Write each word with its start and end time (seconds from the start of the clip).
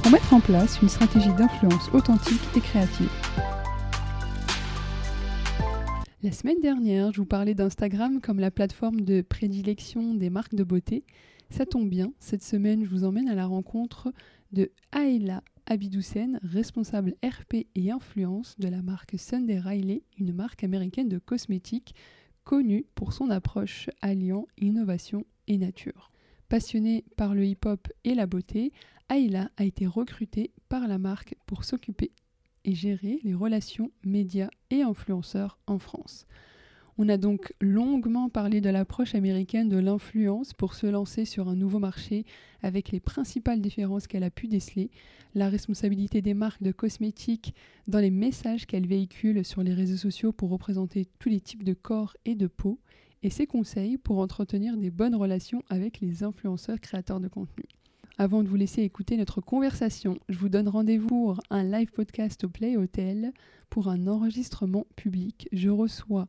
pour 0.00 0.12
mettre 0.12 0.32
en 0.32 0.40
place 0.40 0.80
une 0.80 0.88
stratégie 0.88 1.32
d'influence 1.34 1.90
authentique 1.92 2.40
et 2.56 2.60
créative. 2.60 3.10
La 6.22 6.32
semaine 6.32 6.60
dernière, 6.62 7.12
je 7.12 7.18
vous 7.18 7.26
parlais 7.26 7.54
d'Instagram 7.54 8.20
comme 8.20 8.40
la 8.40 8.50
plateforme 8.50 9.02
de 9.02 9.20
prédilection 9.20 10.14
des 10.14 10.30
marques 10.30 10.54
de 10.54 10.64
beauté. 10.64 11.04
Ça 11.50 11.66
tombe 11.66 11.88
bien, 11.88 12.12
cette 12.18 12.42
semaine, 12.42 12.84
je 12.84 12.90
vous 12.90 13.04
emmène 13.04 13.28
à 13.28 13.34
la 13.34 13.46
rencontre 13.46 14.12
de 14.52 14.70
Aïla 14.92 15.42
Abidoussen, 15.66 16.40
responsable 16.42 17.14
RP 17.22 17.66
et 17.74 17.90
influence 17.90 18.58
de 18.58 18.68
la 18.68 18.82
marque 18.82 19.18
Sunday 19.18 19.58
Riley, 19.58 20.02
une 20.18 20.32
marque 20.32 20.64
américaine 20.64 21.08
de 21.08 21.18
cosmétiques 21.18 21.94
connue 22.44 22.86
pour 22.94 23.12
son 23.12 23.30
approche 23.30 23.90
alliant 24.00 24.46
innovation 24.58 25.24
et 25.46 25.58
nature. 25.58 26.10
Passionnée 26.50 27.04
par 27.16 27.32
le 27.32 27.46
hip-hop 27.46 27.86
et 28.02 28.12
la 28.12 28.26
beauté, 28.26 28.72
Aïla 29.08 29.52
a 29.56 29.62
été 29.62 29.86
recrutée 29.86 30.50
par 30.68 30.88
la 30.88 30.98
marque 30.98 31.36
pour 31.46 31.62
s'occuper 31.62 32.10
et 32.64 32.74
gérer 32.74 33.20
les 33.22 33.34
relations 33.34 33.92
médias 34.04 34.50
et 34.70 34.82
influenceurs 34.82 35.60
en 35.68 35.78
France. 35.78 36.26
On 36.98 37.08
a 37.08 37.18
donc 37.18 37.54
longuement 37.60 38.28
parlé 38.28 38.60
de 38.60 38.68
l'approche 38.68 39.14
américaine 39.14 39.68
de 39.68 39.78
l'influence 39.78 40.52
pour 40.52 40.74
se 40.74 40.88
lancer 40.88 41.24
sur 41.24 41.48
un 41.48 41.54
nouveau 41.54 41.78
marché 41.78 42.26
avec 42.64 42.90
les 42.90 42.98
principales 42.98 43.60
différences 43.60 44.08
qu'elle 44.08 44.24
a 44.24 44.30
pu 44.30 44.48
déceler, 44.48 44.90
la 45.36 45.48
responsabilité 45.50 46.20
des 46.20 46.34
marques 46.34 46.64
de 46.64 46.72
cosmétiques 46.72 47.54
dans 47.86 48.00
les 48.00 48.10
messages 48.10 48.66
qu'elles 48.66 48.88
véhiculent 48.88 49.44
sur 49.44 49.62
les 49.62 49.72
réseaux 49.72 49.96
sociaux 49.96 50.32
pour 50.32 50.50
représenter 50.50 51.06
tous 51.20 51.28
les 51.28 51.40
types 51.40 51.62
de 51.62 51.74
corps 51.74 52.16
et 52.24 52.34
de 52.34 52.48
peau, 52.48 52.80
et 53.22 53.30
ses 53.30 53.46
conseils 53.46 53.98
pour 53.98 54.18
entretenir 54.18 54.76
des 54.76 54.90
bonnes 54.90 55.14
relations 55.14 55.62
avec 55.68 56.00
les 56.00 56.22
influenceurs 56.22 56.80
créateurs 56.80 57.20
de 57.20 57.28
contenu. 57.28 57.64
Avant 58.18 58.42
de 58.42 58.48
vous 58.48 58.56
laisser 58.56 58.82
écouter 58.82 59.16
notre 59.16 59.40
conversation, 59.40 60.18
je 60.28 60.38
vous 60.38 60.50
donne 60.50 60.68
rendez-vous 60.68 61.08
pour 61.08 61.40
un 61.48 61.64
live 61.64 61.90
podcast 61.90 62.44
au 62.44 62.48
Play 62.48 62.76
Hotel 62.76 63.32
pour 63.70 63.88
un 63.88 64.06
enregistrement 64.06 64.86
public. 64.94 65.48
Je 65.52 65.70
reçois 65.70 66.28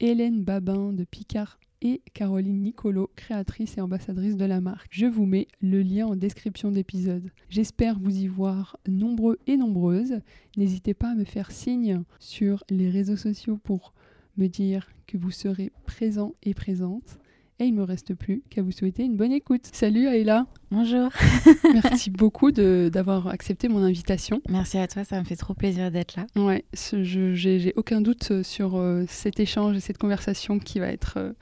Hélène 0.00 0.42
Babin 0.42 0.92
de 0.92 1.04
Picard 1.04 1.58
et 1.82 2.00
Caroline 2.14 2.62
Nicolo, 2.62 3.10
créatrice 3.16 3.76
et 3.76 3.80
ambassadrice 3.80 4.36
de 4.36 4.44
la 4.44 4.60
marque. 4.60 4.88
Je 4.90 5.06
vous 5.06 5.26
mets 5.26 5.46
le 5.60 5.82
lien 5.82 6.06
en 6.06 6.16
description 6.16 6.70
d'épisode. 6.70 7.30
J'espère 7.48 7.98
vous 7.98 8.16
y 8.16 8.28
voir 8.28 8.78
nombreux 8.88 9.38
et 9.46 9.56
nombreuses. 9.56 10.20
N'hésitez 10.56 10.94
pas 10.94 11.10
à 11.10 11.14
me 11.14 11.24
faire 11.24 11.50
signe 11.50 12.02
sur 12.18 12.64
les 12.70 12.88
réseaux 12.88 13.16
sociaux 13.16 13.58
pour 13.62 13.92
me 14.36 14.48
dire 14.48 14.88
que 15.06 15.16
vous 15.16 15.30
serez 15.30 15.72
présent 15.86 16.34
et 16.42 16.54
présente. 16.54 17.18
Et 17.58 17.64
il 17.64 17.74
ne 17.74 17.78
me 17.78 17.84
reste 17.84 18.14
plus 18.14 18.42
qu'à 18.50 18.60
vous 18.60 18.70
souhaiter 18.70 19.02
une 19.02 19.16
bonne 19.16 19.32
écoute. 19.32 19.62
Salut 19.72 20.08
Aïla 20.08 20.46
Bonjour. 20.70 21.08
Merci 21.72 22.10
beaucoup 22.10 22.52
d'avoir 22.52 23.28
accepté 23.28 23.68
mon 23.68 23.82
invitation. 23.82 24.42
Merci 24.50 24.76
à 24.76 24.86
toi, 24.86 25.04
ça 25.04 25.18
me 25.18 25.24
fait 25.24 25.36
trop 25.36 25.54
plaisir 25.54 25.90
d'être 25.90 26.16
là. 26.16 26.26
Ouais, 26.36 26.66
j'ai 26.74 27.72
aucun 27.76 28.02
doute 28.02 28.42
sur 28.42 28.76
euh, 28.76 29.04
cet 29.08 29.40
échange 29.40 29.74
et 29.76 29.80
cette 29.80 29.96
conversation 29.96 30.58
qui 30.58 30.80
va 30.80 30.88
être 30.88 31.14
euh, 31.16 31.32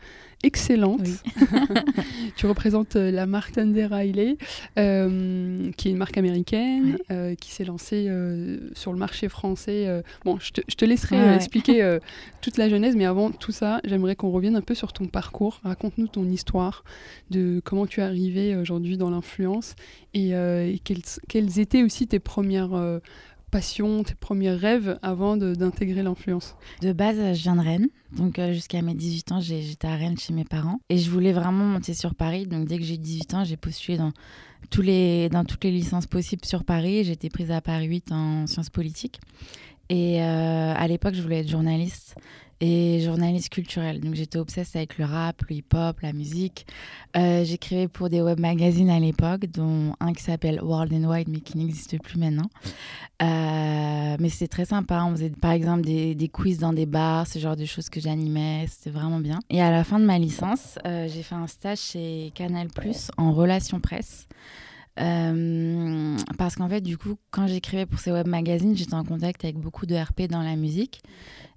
excellente. 0.44 1.06
tu 2.36 2.46
représentes 2.46 2.96
euh, 2.96 3.10
la 3.10 3.26
marque 3.26 3.52
Thunder 3.52 3.86
Riley, 3.86 4.36
qui 4.76 5.88
est 5.88 5.90
une 5.90 5.96
marque 5.96 6.18
américaine, 6.18 6.98
qui 7.40 7.50
s'est 7.52 7.64
lancée 7.64 8.08
sur 8.74 8.92
le 8.92 8.98
marché 8.98 9.28
français. 9.28 10.02
bon, 10.24 10.38
je 10.38 10.52
te, 10.52 10.60
je 10.68 10.74
te 10.74 10.84
laisserai 10.84 11.34
expliquer 11.34 11.98
toute 12.40 12.56
la 12.56 12.68
genèse, 12.68 12.96
mais 12.96 13.04
avant 13.04 13.30
tout 13.30 13.52
ça, 13.52 13.80
j'aimerais 13.84 14.16
qu'on 14.16 14.30
revienne 14.30 14.56
un 14.56 14.60
peu 14.60 14.74
sur 14.74 14.92
ton 14.92 15.06
parcours. 15.06 15.60
Raconte-nous 15.64 16.08
ton 16.08 16.24
histoire, 16.28 16.84
de 17.30 17.60
comment 17.64 17.86
tu 17.86 18.00
es 18.00 18.02
arrivé 18.02 18.56
aujourd'hui 18.56 18.96
dans 18.96 19.10
l'influence 19.10 19.74
et, 20.14 20.34
euh, 20.34 20.74
quelles, 21.28 21.58
étaient 21.58 21.82
aussi 21.82 22.06
tes 22.06 22.20
premières 22.20 22.74
euh, 22.74 23.00
passions, 23.54 24.02
tes 24.02 24.16
premiers 24.16 24.50
rêves 24.50 24.98
avant 25.00 25.36
d'intégrer 25.36 26.02
l'influence 26.02 26.56
De 26.82 26.92
base, 26.92 27.18
je 27.38 27.42
viens 27.44 27.54
de 27.54 27.60
Rennes. 27.60 27.86
Donc 28.10 28.40
euh, 28.40 28.52
jusqu'à 28.52 28.82
mes 28.82 28.94
18 28.94 29.30
ans, 29.30 29.40
j'étais 29.40 29.86
à 29.86 29.94
Rennes 29.94 30.18
chez 30.18 30.32
mes 30.32 30.42
parents. 30.42 30.80
Et 30.88 30.98
je 30.98 31.08
voulais 31.08 31.32
vraiment 31.32 31.64
monter 31.64 31.94
sur 31.94 32.16
Paris. 32.16 32.48
Donc 32.48 32.66
dès 32.66 32.78
que 32.78 32.82
j'ai 32.82 32.96
18 32.96 33.34
ans, 33.34 33.44
j'ai 33.44 33.56
postulé 33.56 33.96
dans, 33.96 34.10
tous 34.70 34.82
les, 34.82 35.28
dans 35.28 35.44
toutes 35.44 35.62
les 35.62 35.70
licences 35.70 36.06
possibles 36.06 36.44
sur 36.44 36.64
Paris. 36.64 37.04
J'étais 37.04 37.28
prise 37.28 37.52
à 37.52 37.60
Paris 37.60 37.86
8 37.86 38.10
en 38.10 38.48
sciences 38.48 38.70
politiques. 38.70 39.20
Et 39.88 40.20
à 40.20 40.88
l'époque, 40.88 41.14
je 41.14 41.22
voulais 41.22 41.40
être 41.40 41.48
journaliste 41.48 42.16
et 42.60 43.00
journaliste 43.00 43.50
culturelle. 43.50 44.00
Donc 44.00 44.14
j'étais 44.14 44.38
obsesse 44.38 44.74
avec 44.76 44.98
le 44.98 45.04
rap, 45.04 45.42
le 45.48 45.56
hip-hop, 45.56 46.00
la 46.00 46.12
musique. 46.12 46.66
Euh, 47.16 47.44
j'écrivais 47.44 47.88
pour 47.88 48.08
des 48.08 48.20
web 48.20 48.40
magazines 48.40 48.90
à 48.90 48.98
l'époque, 48.98 49.46
dont 49.46 49.94
un 50.00 50.12
qui 50.12 50.22
s'appelle 50.22 50.60
World 50.62 50.92
and 50.92 51.08
Wide, 51.08 51.28
mais 51.28 51.40
qui 51.40 51.58
n'existe 51.58 52.00
plus 52.02 52.18
maintenant. 52.18 52.48
Euh, 53.22 54.16
mais 54.18 54.28
c'était 54.28 54.48
très 54.48 54.64
sympa. 54.64 55.04
On 55.04 55.12
faisait 55.12 55.30
par 55.30 55.52
exemple 55.52 55.82
des, 55.82 56.14
des, 56.14 56.28
quiz 56.28 56.58
dans 56.58 56.72
des 56.72 56.86
bars, 56.86 57.26
ce 57.26 57.38
genre 57.38 57.56
de 57.56 57.64
choses 57.64 57.88
que 57.88 58.00
j'animais. 58.00 58.66
C'était 58.68 58.90
vraiment 58.90 59.20
bien. 59.20 59.38
Et 59.50 59.62
à 59.62 59.70
la 59.70 59.84
fin 59.84 59.98
de 59.98 60.04
ma 60.04 60.18
licence, 60.18 60.78
euh, 60.86 61.08
j'ai 61.08 61.22
fait 61.22 61.34
un 61.34 61.46
stage 61.46 61.78
chez 61.78 62.32
Canal 62.34 62.68
Plus 62.68 63.10
en 63.16 63.32
relations 63.32 63.80
presse. 63.80 64.26
Parce 64.96 66.56
qu'en 66.56 66.68
fait, 66.68 66.80
du 66.80 66.96
coup, 66.96 67.16
quand 67.30 67.46
j'écrivais 67.46 67.86
pour 67.86 67.98
ces 67.98 68.12
web 68.12 68.26
magazines, 68.26 68.76
j'étais 68.76 68.94
en 68.94 69.04
contact 69.04 69.44
avec 69.44 69.56
beaucoup 69.56 69.86
de 69.86 69.94
RP 69.94 70.22
dans 70.28 70.42
la 70.42 70.56
musique. 70.56 71.02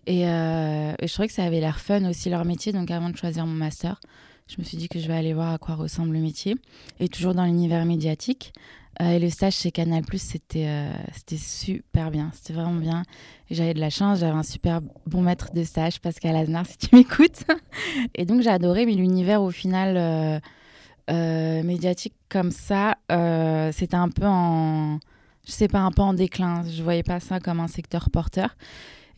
Euh, 0.09 0.93
et, 0.99 1.07
je 1.07 1.13
trouvais 1.13 1.27
que 1.27 1.33
ça 1.33 1.43
avait 1.43 1.59
l'air 1.59 1.79
fun 1.79 2.09
aussi 2.09 2.29
leur 2.29 2.45
métier. 2.45 2.71
Donc 2.71 2.91
avant 2.91 3.09
de 3.09 3.17
choisir 3.17 3.45
mon 3.45 3.53
master, 3.53 3.99
je 4.47 4.55
me 4.59 4.63
suis 4.63 4.77
dit 4.77 4.87
que 4.87 4.99
je 4.99 5.07
vais 5.07 5.15
aller 5.15 5.33
voir 5.33 5.53
à 5.53 5.57
quoi 5.57 5.75
ressemble 5.75 6.13
le 6.13 6.21
métier. 6.21 6.55
Et 6.99 7.09
toujours 7.09 7.33
dans 7.33 7.45
l'univers 7.45 7.85
médiatique. 7.85 8.53
Euh, 9.01 9.11
et 9.11 9.19
le 9.19 9.29
stage 9.29 9.55
chez 9.55 9.71
Canal, 9.71 10.03
c'était 10.15 10.67
euh, 10.67 10.91
c'était 11.13 11.37
super 11.37 12.09
bien. 12.09 12.31
C'était 12.33 12.53
vraiment 12.53 12.79
bien. 12.79 13.03
J'avais 13.51 13.73
de 13.73 13.79
la 13.79 13.91
chance, 13.91 14.19
j'avais 14.19 14.37
un 14.37 14.43
super 14.43 14.81
bon 15.05 15.21
maître 15.21 15.53
de 15.53 15.63
stage, 15.63 15.99
Pascal 15.99 16.35
Aznar, 16.35 16.65
si 16.65 16.77
tu 16.77 16.95
m'écoutes. 16.95 17.43
et 18.15 18.25
donc 18.25 18.41
j'ai 18.41 18.49
adoré, 18.49 18.85
mais 18.85 18.93
l'univers 18.93 19.43
au 19.43 19.51
final 19.51 20.41
médiatique 21.09 22.15
comme 22.29 22.51
ça, 22.51 22.97
c'était 23.73 23.95
un 23.95 24.09
peu 24.09 24.25
en. 24.25 24.99
Je 25.45 25.53
sais 25.53 25.69
pas, 25.69 25.79
un 25.79 25.91
peu 25.91 26.01
en 26.01 26.13
déclin. 26.13 26.63
Je 26.69 26.83
voyais 26.83 27.03
pas 27.03 27.21
ça 27.21 27.39
comme 27.39 27.61
un 27.61 27.69
secteur 27.69 28.09
porteur. 28.09 28.57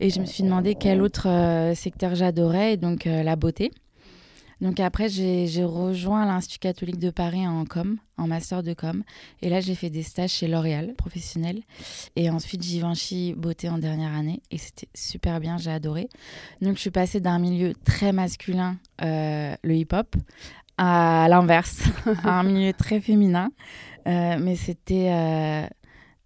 Et 0.00 0.08
je 0.08 0.18
me 0.18 0.24
suis 0.24 0.42
demandé 0.42 0.74
quel 0.74 1.02
autre 1.02 1.28
euh, 1.28 1.74
secteur 1.74 2.14
j'adorais, 2.14 2.72
et 2.72 2.76
donc 2.78 3.06
euh, 3.06 3.22
la 3.22 3.36
beauté. 3.36 3.70
Donc 4.62 4.80
après, 4.80 5.08
j'ai 5.08 5.64
rejoint 5.64 6.26
l'Institut 6.26 6.58
catholique 6.58 6.98
de 6.98 7.10
Paris 7.10 7.46
en 7.46 7.64
com, 7.64 7.96
en 8.18 8.26
master 8.26 8.62
de 8.62 8.74
com. 8.74 9.02
Et 9.40 9.48
là, 9.48 9.60
j'ai 9.60 9.74
fait 9.74 9.88
des 9.88 10.02
stages 10.02 10.32
chez 10.32 10.48
L'Oréal, 10.48 10.94
professionnel. 10.96 11.62
Et 12.14 12.28
ensuite, 12.28 12.62
Givenchy 12.62 13.32
beauté 13.34 13.70
en 13.70 13.78
dernière 13.78 14.12
année. 14.12 14.42
Et 14.50 14.58
c'était 14.58 14.88
super 14.94 15.40
bien, 15.40 15.56
j'ai 15.56 15.70
adoré. 15.70 16.08
Donc 16.60 16.76
je 16.76 16.80
suis 16.80 16.90
passée 16.90 17.20
d'un 17.20 17.38
milieu 17.38 17.72
très 17.84 18.12
masculin, 18.12 18.76
euh, 19.02 19.54
le 19.62 19.76
hip-hop, 19.76 20.14
à 20.82 21.28
l'inverse, 21.28 21.82
à 22.24 22.40
un 22.40 22.42
milieu 22.42 22.72
très 22.72 23.00
féminin. 23.00 23.50
mais 24.06 24.56
c'était 24.56 25.68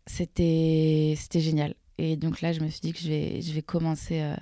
c'était 0.07 1.41
génial. 1.41 1.75
Et 1.99 2.17
donc 2.17 2.41
là, 2.41 2.53
je 2.53 2.61
me 2.61 2.69
suis 2.69 2.81
dit 2.81 2.93
que 2.93 2.99
je 2.99 3.09
vais, 3.09 3.41
je 3.41 3.53
vais 3.53 3.63
commencer 3.63 4.21
euh, 4.21 4.35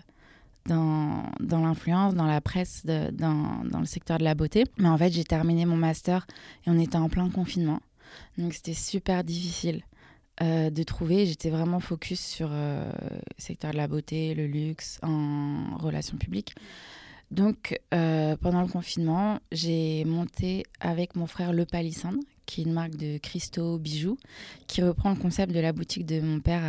dans, 0.66 1.24
dans 1.40 1.60
l'influence, 1.60 2.14
dans 2.14 2.26
la 2.26 2.40
presse, 2.40 2.84
dans, 2.86 3.64
dans, 3.64 3.80
le 3.80 3.86
secteur 3.86 4.18
de 4.18 4.24
la 4.24 4.34
beauté. 4.34 4.64
Mais 4.78 4.88
en 4.88 4.96
fait, 4.96 5.12
j'ai 5.12 5.24
terminé 5.24 5.66
mon 5.66 5.76
master 5.76 6.26
et 6.66 6.70
on 6.70 6.78
était 6.78 6.96
en 6.96 7.08
plein 7.08 7.28
confinement. 7.30 7.80
Donc 8.38 8.54
c'était 8.54 8.74
super 8.74 9.24
difficile 9.24 9.82
euh, 10.42 10.70
de 10.70 10.82
trouver. 10.82 11.26
J'étais 11.26 11.50
vraiment 11.50 11.80
focus 11.80 12.20
sur 12.20 12.48
euh, 12.50 12.90
le 13.10 13.42
secteur 13.42 13.72
de 13.72 13.76
la 13.76 13.88
beauté, 13.88 14.34
le 14.34 14.46
luxe, 14.46 14.98
en 15.02 15.76
relations 15.78 16.16
publiques. 16.16 16.54
Donc, 17.32 17.80
pendant 17.90 18.62
le 18.62 18.68
confinement, 18.68 19.40
j'ai 19.50 20.04
monté 20.04 20.64
avec 20.80 21.16
mon 21.16 21.26
frère 21.26 21.52
Le 21.52 21.64
Palissandre, 21.64 22.20
qui 22.46 22.60
est 22.60 22.64
une 22.64 22.72
marque 22.72 22.96
de 22.96 23.18
cristaux 23.18 23.78
bijoux, 23.78 24.18
qui 24.66 24.82
reprend 24.82 25.10
le 25.10 25.16
concept 25.16 25.52
de 25.54 25.60
la 25.60 25.72
boutique 25.72 26.04
de 26.04 26.20
mon 26.20 26.40
père 26.40 26.62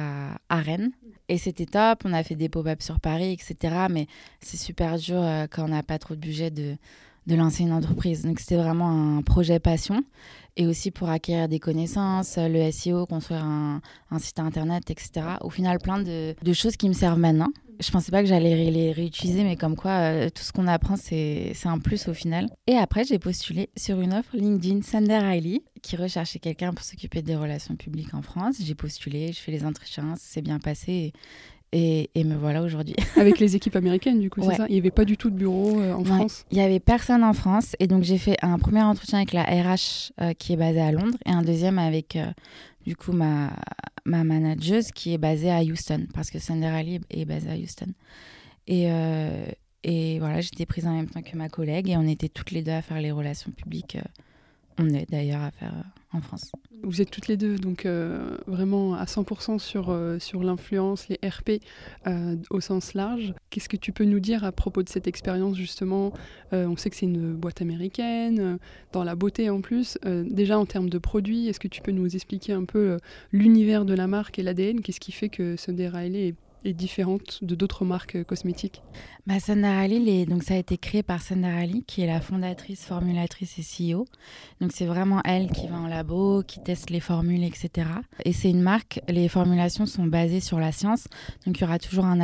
à, 0.49 0.61
Rennes. 0.61 0.91
Et 1.27 1.37
c'était 1.37 1.65
top, 1.65 2.03
on 2.05 2.13
a 2.13 2.23
fait 2.23 2.35
des 2.35 2.49
pop-up 2.49 2.81
sur 2.81 2.99
Paris, 2.99 3.33
etc. 3.33 3.87
Mais 3.89 4.07
c'est 4.39 4.57
super 4.57 4.97
dur 4.97 5.21
euh, 5.21 5.45
quand 5.49 5.65
on 5.65 5.69
n'a 5.69 5.83
pas 5.83 5.99
trop 5.99 6.15
de 6.15 6.19
budget 6.19 6.51
de, 6.51 6.75
de 7.27 7.35
lancer 7.35 7.63
une 7.63 7.73
entreprise. 7.73 8.23
Donc 8.23 8.39
c'était 8.39 8.57
vraiment 8.57 9.17
un 9.17 9.21
projet 9.21 9.59
passion 9.59 10.03
et 10.55 10.67
aussi 10.67 10.91
pour 10.91 11.09
acquérir 11.09 11.47
des 11.47 11.59
connaissances, 11.59 12.37
le 12.37 12.71
SEO, 12.71 13.05
construire 13.05 13.43
un, 13.43 13.81
site 14.19 14.39
internet, 14.39 14.89
etc. 14.91 15.37
Au 15.41 15.49
final, 15.49 15.79
plein 15.79 15.99
de, 15.99 16.35
choses 16.53 16.77
qui 16.77 16.87
me 16.87 16.93
servent 16.93 17.19
maintenant. 17.19 17.49
Je 17.79 17.89
pensais 17.89 18.11
pas 18.11 18.21
que 18.21 18.29
j'allais 18.29 18.69
les 18.69 18.91
réutiliser, 18.91 19.43
mais 19.43 19.55
comme 19.55 19.75
quoi 19.75 19.91
euh, 19.91 20.29
tout 20.29 20.43
ce 20.43 20.51
qu'on 20.51 20.67
apprend, 20.67 20.95
c'est 20.95 21.55
un 21.65 21.79
plus 21.79 22.07
au 22.07 22.13
final. 22.13 22.47
Et 22.67 22.75
après, 22.75 23.03
j'ai 23.03 23.17
postulé 23.17 23.71
sur 23.75 23.99
une 23.99 24.13
offre 24.13 24.37
LinkedIn 24.37 24.83
Sander 24.83 25.17
Riley, 25.17 25.63
qui 25.81 25.95
recherchait 25.95 26.37
quelqu'un 26.37 26.71
pour 26.71 26.85
s'occuper 26.85 27.23
des 27.23 27.35
relations 27.35 27.75
publiques 27.75 28.13
en 28.13 28.21
France. 28.21 28.57
J'ai 28.63 28.75
postulé, 28.75 29.33
je 29.33 29.39
fais 29.39 29.51
les 29.51 29.65
entretiens, 29.65 30.13
c'est 30.17 30.41
bien 30.41 30.59
passé. 30.59 31.13
Et, 31.75 32.23
me 32.23 32.35
voilà 32.35 32.61
aujourd'hui. 32.61 32.95
Avec 33.17 33.39
les 33.39 33.55
équipes 33.55 33.75
américaines, 33.75 34.19
du 34.19 34.29
coup, 34.29 34.41
c'est 34.43 34.55
ça? 34.55 34.65
Il 34.69 34.73
n'y 34.73 34.79
avait 34.79 34.91
pas 34.91 35.05
du 35.05 35.17
tout 35.17 35.31
de 35.31 35.35
bureau 35.35 35.79
euh, 35.79 35.93
en 35.93 36.03
France? 36.03 36.45
Il 36.51 36.57
n'y 36.57 36.63
avait 36.63 36.79
personne 36.79 37.23
en 37.23 37.33
France. 37.33 37.75
Et 37.79 37.87
donc, 37.87 38.03
j'ai 38.03 38.19
fait 38.19 38.37
un 38.43 38.59
premier 38.59 38.83
entretien 38.83 39.17
avec 39.17 39.33
la 39.33 39.43
RH 39.43 40.11
euh, 40.21 40.33
qui 40.33 40.53
est 40.53 40.57
basée 40.57 40.81
à 40.81 40.91
Londres 40.91 41.17
et 41.25 41.31
un 41.31 41.41
deuxième 41.41 41.79
avec, 41.79 42.15
euh, 42.15 42.27
du 42.85 42.95
coup, 42.95 43.11
ma, 43.11 43.51
ma 44.05 44.23
manageuse 44.23 44.91
qui 44.91 45.13
est 45.13 45.17
basée 45.17 45.51
à 45.51 45.61
Houston, 45.61 46.05
parce 46.13 46.29
que 46.29 46.37
Sander 46.37 46.67
Ali 46.67 47.01
est 47.09 47.25
basée 47.25 47.49
à 47.49 47.55
Houston. 47.55 47.91
Et, 48.67 48.87
et 49.83 50.19
voilà, 50.19 50.39
j'étais 50.39 50.65
prise 50.65 50.87
en 50.87 50.93
même 50.93 51.09
temps 51.09 51.21
que 51.21 51.35
ma 51.35 51.49
collègue 51.49 51.89
et 51.89 51.97
on 51.97 52.07
était 52.07 52.29
toutes 52.29 52.51
les 52.51 52.61
deux 52.61 52.71
à 52.71 52.81
faire 52.81 53.01
les 53.01 53.11
relations 53.11 53.51
publiques. 53.51 53.97
On 54.77 54.89
est 54.89 55.09
d'ailleurs 55.09 55.41
à 55.41 55.51
faire 55.51 55.73
en 56.13 56.21
France. 56.21 56.51
Vous 56.83 57.01
êtes 57.01 57.09
toutes 57.09 57.27
les 57.27 57.37
deux 57.37 57.55
donc 57.55 57.85
euh, 57.85 58.37
vraiment 58.45 58.93
à 58.93 59.05
100% 59.05 59.57
sur, 59.57 59.89
euh, 59.89 60.19
sur 60.19 60.43
l'influence, 60.43 61.07
les 61.07 61.17
RP 61.27 61.61
euh, 62.07 62.35
au 62.49 62.59
sens 62.59 62.93
large. 62.93 63.33
Qu'est-ce 63.49 63.69
que 63.69 63.77
tu 63.77 63.91
peux 63.91 64.03
nous 64.03 64.19
dire 64.19 64.43
à 64.43 64.51
propos 64.51 64.83
de 64.83 64.89
cette 64.89 65.07
expérience 65.07 65.55
justement 65.55 66.13
On 66.51 66.77
sait 66.77 66.89
que 66.89 66.95
c'est 66.95 67.05
une 67.05 67.33
boîte 67.33 67.61
américaine, 67.61 68.59
dans 68.91 69.03
la 69.03 69.15
beauté 69.15 69.49
en 69.49 69.61
plus. 69.61 69.97
déjà 70.03 70.59
en 70.59 70.65
termes 70.65 70.89
de 70.89 70.97
produits, 70.97 71.47
est-ce 71.47 71.59
que 71.59 71.67
tu 71.67 71.81
peux 71.81 71.91
nous 71.91 72.15
expliquer 72.15 72.53
un 72.53 72.65
peu 72.65 72.97
l'univers 73.31 73.85
de 73.85 73.93
la 73.93 74.07
marque 74.07 74.37
et 74.39 74.43
l'ADN 74.43 74.81
Qu'est-ce 74.81 74.99
qui 74.99 75.11
fait 75.11 75.29
que 75.29 75.55
Sunday 75.55 75.87
Riley 75.87 76.27
est 76.29 76.35
est 76.65 76.73
différente 76.73 77.43
de 77.43 77.55
d'autres 77.55 77.85
marques 77.85 78.23
cosmétiques 78.23 78.81
bah, 79.25 79.35
Ali, 79.47 80.25
donc 80.25 80.43
ça 80.43 80.55
a 80.55 80.57
été 80.57 80.77
créé 80.77 81.01
par 81.01 81.21
Sandra 81.21 81.51
Ali, 81.51 81.83
qui 81.85 82.01
est 82.01 82.07
la 82.07 82.19
fondatrice, 82.19 82.85
formulatrice 82.85 83.57
et 83.57 83.93
CEO. 83.93 84.05
Donc 84.59 84.71
c'est 84.73 84.85
vraiment 84.85 85.21
elle 85.23 85.49
qui 85.49 85.67
va 85.67 85.77
en 85.77 85.87
labo, 85.87 86.43
qui 86.43 86.61
teste 86.61 86.89
les 86.89 86.99
formules, 86.99 87.43
etc. 87.43 87.87
Et 88.25 88.33
c'est 88.33 88.49
une 88.49 88.61
marque, 88.61 88.99
les 89.07 89.29
formulations 89.29 89.85
sont 89.85 90.05
basées 90.05 90.41
sur 90.41 90.59
la 90.59 90.71
science. 90.71 91.07
Donc 91.45 91.57
il 91.57 91.61
y 91.61 91.63
aura 91.63 91.79
toujours 91.79 92.05
un, 92.05 92.19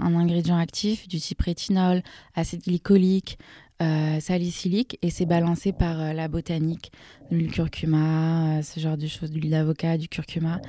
ingrédient 0.00 0.56
actif 0.56 1.06
du 1.06 1.18
type 1.20 1.42
rétinol, 1.42 2.02
acide 2.34 2.62
glycolique, 2.62 3.38
euh, 3.82 4.20
salicylique 4.20 4.98
et 5.02 5.10
c'est 5.10 5.26
balancé 5.26 5.72
par 5.72 6.00
euh, 6.00 6.12
la 6.12 6.28
botanique, 6.28 6.92
l'huile 7.32 7.50
curcuma, 7.50 8.58
euh, 8.58 8.62
ce 8.62 8.78
genre 8.78 8.96
de 8.96 9.08
choses, 9.08 9.32
l'huile 9.32 9.50
d'avocat, 9.50 9.98
du 9.98 10.06
curcuma. 10.06 10.60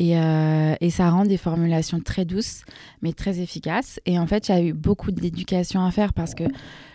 Euh, 0.00 0.74
et, 0.80 0.90
ça 0.90 1.10
rend 1.10 1.24
des 1.24 1.36
formulations 1.36 2.00
très 2.00 2.24
douces, 2.24 2.62
mais 3.02 3.12
très 3.12 3.40
efficaces. 3.40 4.00
Et 4.06 4.18
en 4.18 4.26
fait, 4.26 4.48
il 4.48 4.54
y 4.54 4.58
a 4.58 4.62
eu 4.62 4.72
beaucoup 4.72 5.10
d'éducation 5.10 5.84
à 5.84 5.90
faire 5.90 6.12
parce 6.12 6.34
que 6.34 6.44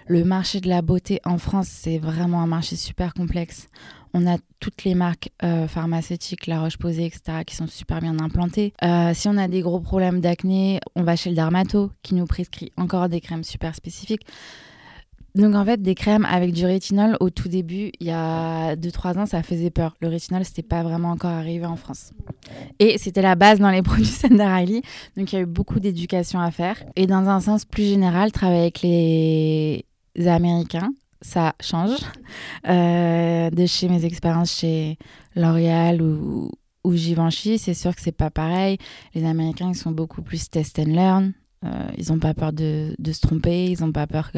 le 0.07 0.23
marché 0.23 0.59
de 0.59 0.69
la 0.69 0.81
beauté 0.81 1.19
en 1.25 1.37
France, 1.37 1.67
c'est 1.67 1.97
vraiment 1.97 2.41
un 2.41 2.47
marché 2.47 2.75
super 2.75 3.13
complexe. 3.13 3.69
On 4.13 4.27
a 4.27 4.37
toutes 4.59 4.83
les 4.83 4.93
marques 4.93 5.29
euh, 5.43 5.67
pharmaceutiques, 5.67 6.47
La 6.47 6.59
Roche-Posay, 6.59 7.05
etc., 7.05 7.43
qui 7.45 7.55
sont 7.55 7.67
super 7.67 8.01
bien 8.01 8.19
implantées. 8.19 8.73
Euh, 8.83 9.13
si 9.13 9.27
on 9.29 9.37
a 9.37 9.47
des 9.47 9.61
gros 9.61 9.79
problèmes 9.79 10.19
d'acné, 10.19 10.79
on 10.95 11.03
va 11.03 11.15
chez 11.15 11.29
le 11.29 11.35
dermato, 11.35 11.91
qui 12.03 12.13
nous 12.15 12.25
prescrit 12.25 12.71
encore 12.77 13.07
des 13.07 13.21
crèmes 13.21 13.45
super 13.45 13.73
spécifiques. 13.73 14.25
Donc 15.33 15.55
en 15.55 15.63
fait, 15.63 15.81
des 15.81 15.95
crèmes 15.95 16.25
avec 16.25 16.51
du 16.51 16.65
rétinol, 16.65 17.15
au 17.19 17.29
tout 17.29 17.47
début, 17.47 17.91
il 17.99 18.07
y 18.07 18.11
a 18.11 18.75
2-3 18.75 19.19
ans, 19.19 19.25
ça 19.25 19.43
faisait 19.43 19.69
peur. 19.69 19.95
Le 20.01 20.09
rétinol, 20.09 20.43
c'était 20.43 20.61
pas 20.61 20.83
vraiment 20.83 21.11
encore 21.11 21.31
arrivé 21.31 21.65
en 21.65 21.77
France. 21.77 22.11
Et 22.79 22.97
c'était 22.97 23.21
la 23.21 23.35
base 23.35 23.59
dans 23.59 23.69
les 23.69 23.81
produits 23.81 24.11
Riley. 24.23 24.81
Donc 25.15 25.31
il 25.31 25.35
y 25.35 25.39
a 25.39 25.41
eu 25.41 25.45
beaucoup 25.45 25.79
d'éducation 25.79 26.39
à 26.39 26.51
faire. 26.51 26.83
Et 26.95 27.07
dans 27.07 27.29
un 27.29 27.39
sens 27.39 27.65
plus 27.65 27.87
général, 27.87 28.31
travailler 28.31 28.61
avec 28.61 28.81
les 28.81 29.85
Américains, 30.27 30.91
ça 31.21 31.53
change. 31.61 31.99
Euh, 32.67 33.49
de 33.49 33.65
chez 33.65 33.87
mes 33.87 34.05
expériences 34.05 34.53
chez 34.53 34.97
L'Oréal 35.35 36.01
ou, 36.01 36.51
ou 36.83 36.93
Givenchy, 36.93 37.57
c'est 37.57 37.73
sûr 37.73 37.95
que 37.95 38.01
c'est 38.01 38.11
pas 38.11 38.31
pareil. 38.31 38.77
Les 39.13 39.25
Américains, 39.25 39.69
ils 39.69 39.77
sont 39.77 39.91
beaucoup 39.91 40.21
plus 40.21 40.49
test 40.49 40.79
and 40.79 40.93
learn. 40.93 41.33
Euh, 41.63 41.87
ils 41.97 42.11
n'ont 42.11 42.19
pas 42.19 42.33
peur 42.33 42.53
de, 42.53 42.95
de, 42.97 43.11
se 43.11 43.21
tromper, 43.21 43.67
ils 43.67 43.81
n'ont 43.81 43.91
pas 43.91 44.07
peur 44.07 44.31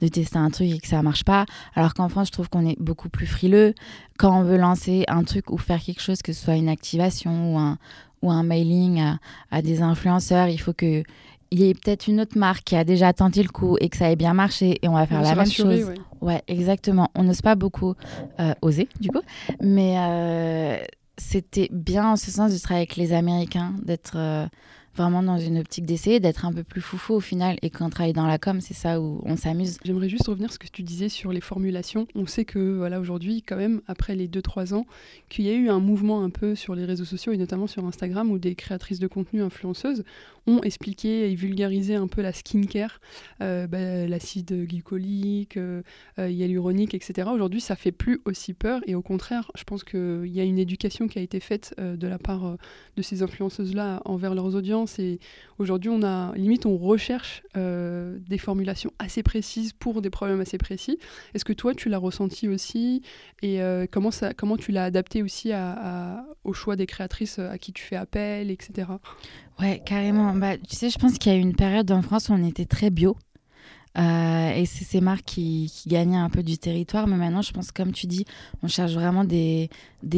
de 0.00 0.08
tester 0.08 0.38
un 0.38 0.50
truc 0.50 0.68
et 0.68 0.78
que 0.78 0.86
ça 0.86 1.02
marche 1.02 1.24
pas. 1.24 1.44
Alors 1.74 1.92
qu'en 1.94 2.08
France, 2.08 2.28
je 2.28 2.32
trouve 2.32 2.48
qu'on 2.48 2.64
est 2.64 2.80
beaucoup 2.80 3.08
plus 3.08 3.26
frileux. 3.26 3.74
Quand 4.16 4.38
on 4.38 4.44
veut 4.44 4.58
lancer 4.58 5.04
un 5.08 5.24
truc 5.24 5.50
ou 5.50 5.58
faire 5.58 5.80
quelque 5.80 6.00
chose, 6.00 6.22
que 6.22 6.32
ce 6.32 6.44
soit 6.44 6.54
une 6.54 6.68
activation 6.68 7.54
ou 7.54 7.58
un, 7.58 7.78
ou 8.22 8.30
un 8.30 8.44
mailing 8.44 9.00
à, 9.00 9.18
à 9.50 9.60
des 9.60 9.82
influenceurs, 9.82 10.48
il 10.48 10.58
faut 10.58 10.72
que 10.72 11.02
il 11.50 11.60
y 11.60 11.68
ait 11.68 11.74
peut-être 11.74 12.08
une 12.08 12.20
autre 12.20 12.36
marque 12.36 12.64
qui 12.64 12.76
a 12.76 12.84
déjà 12.84 13.12
tenté 13.12 13.42
le 13.42 13.48
coup 13.48 13.76
et 13.80 13.88
que 13.88 13.96
ça 13.96 14.10
ait 14.10 14.16
bien 14.16 14.34
marché 14.34 14.78
et 14.82 14.88
on 14.88 14.92
va 14.92 15.06
faire 15.06 15.22
la 15.22 15.34
même 15.34 15.46
chose. 15.46 15.92
Ouais. 16.20 16.42
exactement. 16.46 17.08
On 17.14 17.24
n'ose 17.24 17.40
pas 17.40 17.54
beaucoup 17.54 17.94
euh, 18.38 18.52
oser, 18.60 18.88
du 19.00 19.08
coup. 19.08 19.22
Mais 19.60 19.94
euh, 19.98 20.76
c'était 21.16 21.68
bien 21.72 22.12
en 22.12 22.16
ce 22.16 22.30
sens 22.30 22.52
de 22.52 22.58
travailler 22.58 22.82
avec 22.82 22.96
les 22.96 23.12
Américains, 23.12 23.72
d'être 23.82 24.16
vraiment 24.96 25.22
dans 25.22 25.38
une 25.38 25.58
optique 25.58 25.86
d'essayer 25.86 26.20
d'être 26.20 26.44
un 26.44 26.52
peu 26.52 26.64
plus 26.64 26.80
foufou 26.80 27.14
au 27.14 27.20
final. 27.20 27.56
Et 27.62 27.70
quand 27.70 27.86
on 27.86 27.90
travaille 27.90 28.12
dans 28.12 28.26
la 28.26 28.38
com, 28.38 28.60
c'est 28.60 28.74
ça 28.74 29.00
où 29.00 29.20
on 29.24 29.36
s'amuse. 29.36 29.78
J'aimerais 29.84 30.08
juste 30.08 30.26
revenir 30.26 30.50
sur 30.50 30.54
ce 30.54 30.58
que 30.58 30.72
tu 30.72 30.82
disais 30.82 31.08
sur 31.08 31.32
les 31.32 31.40
formulations. 31.40 32.06
On 32.14 32.26
sait 32.26 32.44
que 32.44 32.76
voilà 32.76 33.00
aujourd'hui, 33.00 33.42
quand 33.42 33.56
même, 33.56 33.80
après 33.86 34.16
les 34.16 34.28
2-3 34.28 34.74
ans, 34.74 34.86
qu'il 35.28 35.44
y 35.44 35.50
a 35.50 35.54
eu 35.54 35.68
un 35.68 35.80
mouvement 35.80 36.22
un 36.22 36.30
peu 36.30 36.54
sur 36.54 36.74
les 36.74 36.84
réseaux 36.84 37.04
sociaux 37.04 37.32
et 37.32 37.36
notamment 37.36 37.66
sur 37.66 37.84
Instagram 37.84 38.30
où 38.30 38.38
des 38.38 38.54
créatrices 38.54 38.98
de 38.98 39.06
contenu 39.06 39.42
influenceuses 39.42 40.04
ont 40.48 40.62
expliqué 40.62 41.30
et 41.30 41.34
vulgarisé 41.34 41.94
un 41.94 42.08
peu 42.08 42.22
la 42.22 42.32
skincare, 42.32 43.00
euh, 43.42 43.66
bah, 43.66 44.06
l'acide 44.06 44.66
glycolique, 44.66 45.56
euh, 45.56 45.82
euh, 46.18 46.30
hyaluronique, 46.30 46.94
etc. 46.94 47.28
Aujourd'hui, 47.32 47.60
ça 47.60 47.76
fait 47.76 47.92
plus 47.92 48.20
aussi 48.24 48.54
peur 48.54 48.80
et 48.86 48.94
au 48.94 49.02
contraire, 49.02 49.50
je 49.56 49.64
pense 49.64 49.84
qu'il 49.84 50.26
y 50.26 50.40
a 50.40 50.44
une 50.44 50.58
éducation 50.58 51.06
qui 51.08 51.18
a 51.18 51.22
été 51.22 51.40
faite 51.40 51.74
de 51.78 52.06
la 52.06 52.18
part 52.18 52.56
de 52.96 53.02
ces 53.02 53.22
influenceuses-là 53.22 54.02
envers 54.04 54.34
leurs 54.34 54.54
audiences 54.54 54.87
et 54.98 55.18
aujourd'hui, 55.58 55.90
on 55.90 56.02
a 56.02 56.32
limite 56.36 56.66
on 56.66 56.76
recherche 56.76 57.42
des 57.54 58.38
formulations 58.38 58.92
assez 58.98 59.22
précises 59.22 59.72
pour 59.72 60.00
des 60.02 60.10
problèmes 60.10 60.40
assez 60.40 60.58
précis. 60.58 60.98
Est-ce 61.34 61.44
que 61.44 61.52
toi, 61.52 61.74
tu 61.74 61.88
l'as 61.88 61.98
ressenti 61.98 62.48
aussi 62.48 63.02
et 63.42 63.60
comment 63.90 64.10
ça, 64.10 64.34
comment 64.34 64.56
tu 64.56 64.72
l'as 64.72 64.84
adapté 64.84 65.22
aussi 65.22 65.52
au 66.44 66.52
choix 66.52 66.76
des 66.76 66.86
créatrices 66.86 67.38
à 67.38 67.58
qui 67.58 67.72
tu 67.72 67.82
fais 67.82 67.96
appel, 67.96 68.50
etc. 68.50 68.88
Ouais, 69.60 69.82
carrément. 69.84 70.34
Bah, 70.34 70.56
tu 70.56 70.76
sais, 70.76 70.88
je 70.88 70.98
pense 70.98 71.18
qu'il 71.18 71.32
y 71.32 71.34
a 71.34 71.38
eu 71.38 71.42
une 71.42 71.56
période 71.56 71.90
en 71.90 72.02
France 72.02 72.28
où 72.28 72.32
on 72.32 72.46
était 72.46 72.64
très 72.64 72.90
bio. 72.90 73.16
Euh, 73.96 74.50
et 74.52 74.66
c'est 74.66 74.84
ces 74.84 75.00
marques 75.00 75.24
qui, 75.24 75.72
qui, 75.74 75.88
gagnaient 75.88 76.18
un 76.18 76.30
peu 76.30 76.42
du 76.42 76.58
territoire. 76.58 77.06
Mais 77.06 77.16
maintenant, 77.16 77.42
je 77.42 77.52
pense, 77.52 77.72
comme 77.72 77.92
tu 77.92 78.06
dis, 78.06 78.24
on 78.62 78.68
cherche 78.68 78.92
vraiment 78.92 79.24
des, 79.24 79.70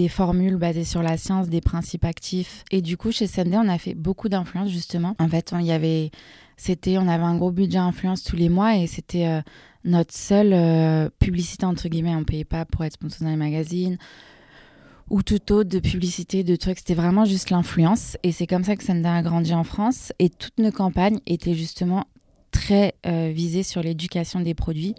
formules 0.09 0.57
basées 0.57 0.85
sur 0.85 1.03
la 1.03 1.17
science, 1.17 1.49
des 1.49 1.61
principes 1.61 2.05
actifs. 2.05 2.65
Et 2.71 2.83
du 2.83 2.97
coup, 2.97 3.13
chez 3.13 3.27
Sunday, 3.27 3.57
on 3.57 3.69
a 3.69 3.79
fait 3.79 3.95
beaucoup 3.95 4.29
d'influence, 4.29 4.71
justement. 4.71 5.15
En 5.19 5.29
fait, 5.29 5.55
il 5.59 5.67
y 5.67 5.73
avait, 5.73 6.11
c'était, 6.57 6.99
on 6.99 7.09
avait 7.09 7.25
un 7.25 7.37
gros 7.37 7.53
budget 7.53 7.79
influence 7.79 8.23
tous 8.23 8.37
les 8.37 8.49
mois 8.49 8.77
et 8.77 8.87
c'était 8.87 9.27
euh, 9.27 9.41
notre 9.85 10.15
seule 10.15 10.53
euh, 10.53 11.09
publicité, 11.19 11.65
entre 11.65 11.89
guillemets. 11.89 12.15
On 12.17 12.25
payait 12.25 12.45
pas 12.45 12.65
pour 12.65 12.85
être 12.85 12.95
sponsor 12.95 13.25
dans 13.25 13.31
les 13.31 13.37
magazines 13.37 13.99
ou 15.09 15.23
tout 15.23 15.53
autre 15.53 15.69
de 15.69 15.81
publicité, 15.81 16.45
de 16.45 16.57
trucs. 16.57 16.79
C'était 16.79 16.95
vraiment 16.95 17.25
juste 17.25 17.51
l'influence. 17.51 18.17
Et 18.23 18.31
c'est 18.31 18.47
comme 18.47 18.63
ça 18.63 18.77
que 18.77 18.85
Sender 18.85 19.09
a 19.09 19.23
grandi 19.23 19.53
en 19.53 19.65
France. 19.65 20.13
Et 20.21 20.31
toutes 20.31 20.59
nos 20.59 20.71
campagnes 20.71 21.19
étaient 21.27 21.55
justement 21.55 22.05
très 22.51 22.95
euh, 23.07 23.31
visées 23.35 23.63
sur 23.63 23.83
l'éducation 23.83 24.41
des 24.41 24.55
produits. 24.55 24.95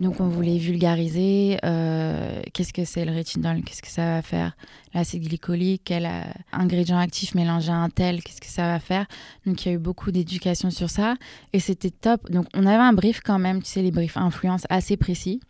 Donc 0.00 0.20
on 0.20 0.28
voulait 0.28 0.58
vulgariser 0.58 1.58
euh, 1.64 2.42
qu'est-ce 2.52 2.72
que 2.72 2.84
c'est 2.84 3.04
le 3.04 3.12
rétinol, 3.12 3.62
qu'est-ce 3.62 3.80
que 3.80 3.88
ça 3.88 4.16
va 4.16 4.22
faire, 4.22 4.56
l'acide 4.92 5.26
glycolique, 5.26 5.82
quel 5.84 6.04
euh, 6.04 6.22
ingrédient 6.52 6.98
actif 6.98 7.34
mélangé 7.34 7.72
à 7.72 7.76
un 7.76 7.88
tel, 7.88 8.22
qu'est-ce 8.22 8.40
que 8.40 8.46
ça 8.46 8.66
va 8.66 8.78
faire. 8.78 9.06
Donc 9.46 9.64
il 9.64 9.68
y 9.68 9.72
a 9.72 9.74
eu 9.74 9.78
beaucoup 9.78 10.10
d'éducation 10.10 10.70
sur 10.70 10.90
ça 10.90 11.16
et 11.54 11.60
c'était 11.60 11.90
top. 11.90 12.30
Donc 12.30 12.46
on 12.54 12.66
avait 12.66 12.82
un 12.82 12.92
brief 12.92 13.20
quand 13.24 13.38
même, 13.38 13.62
tu 13.62 13.70
sais, 13.70 13.82
les 13.82 13.90
briefs 13.90 14.18
influence 14.18 14.66
assez 14.68 14.98
précis 14.98 15.40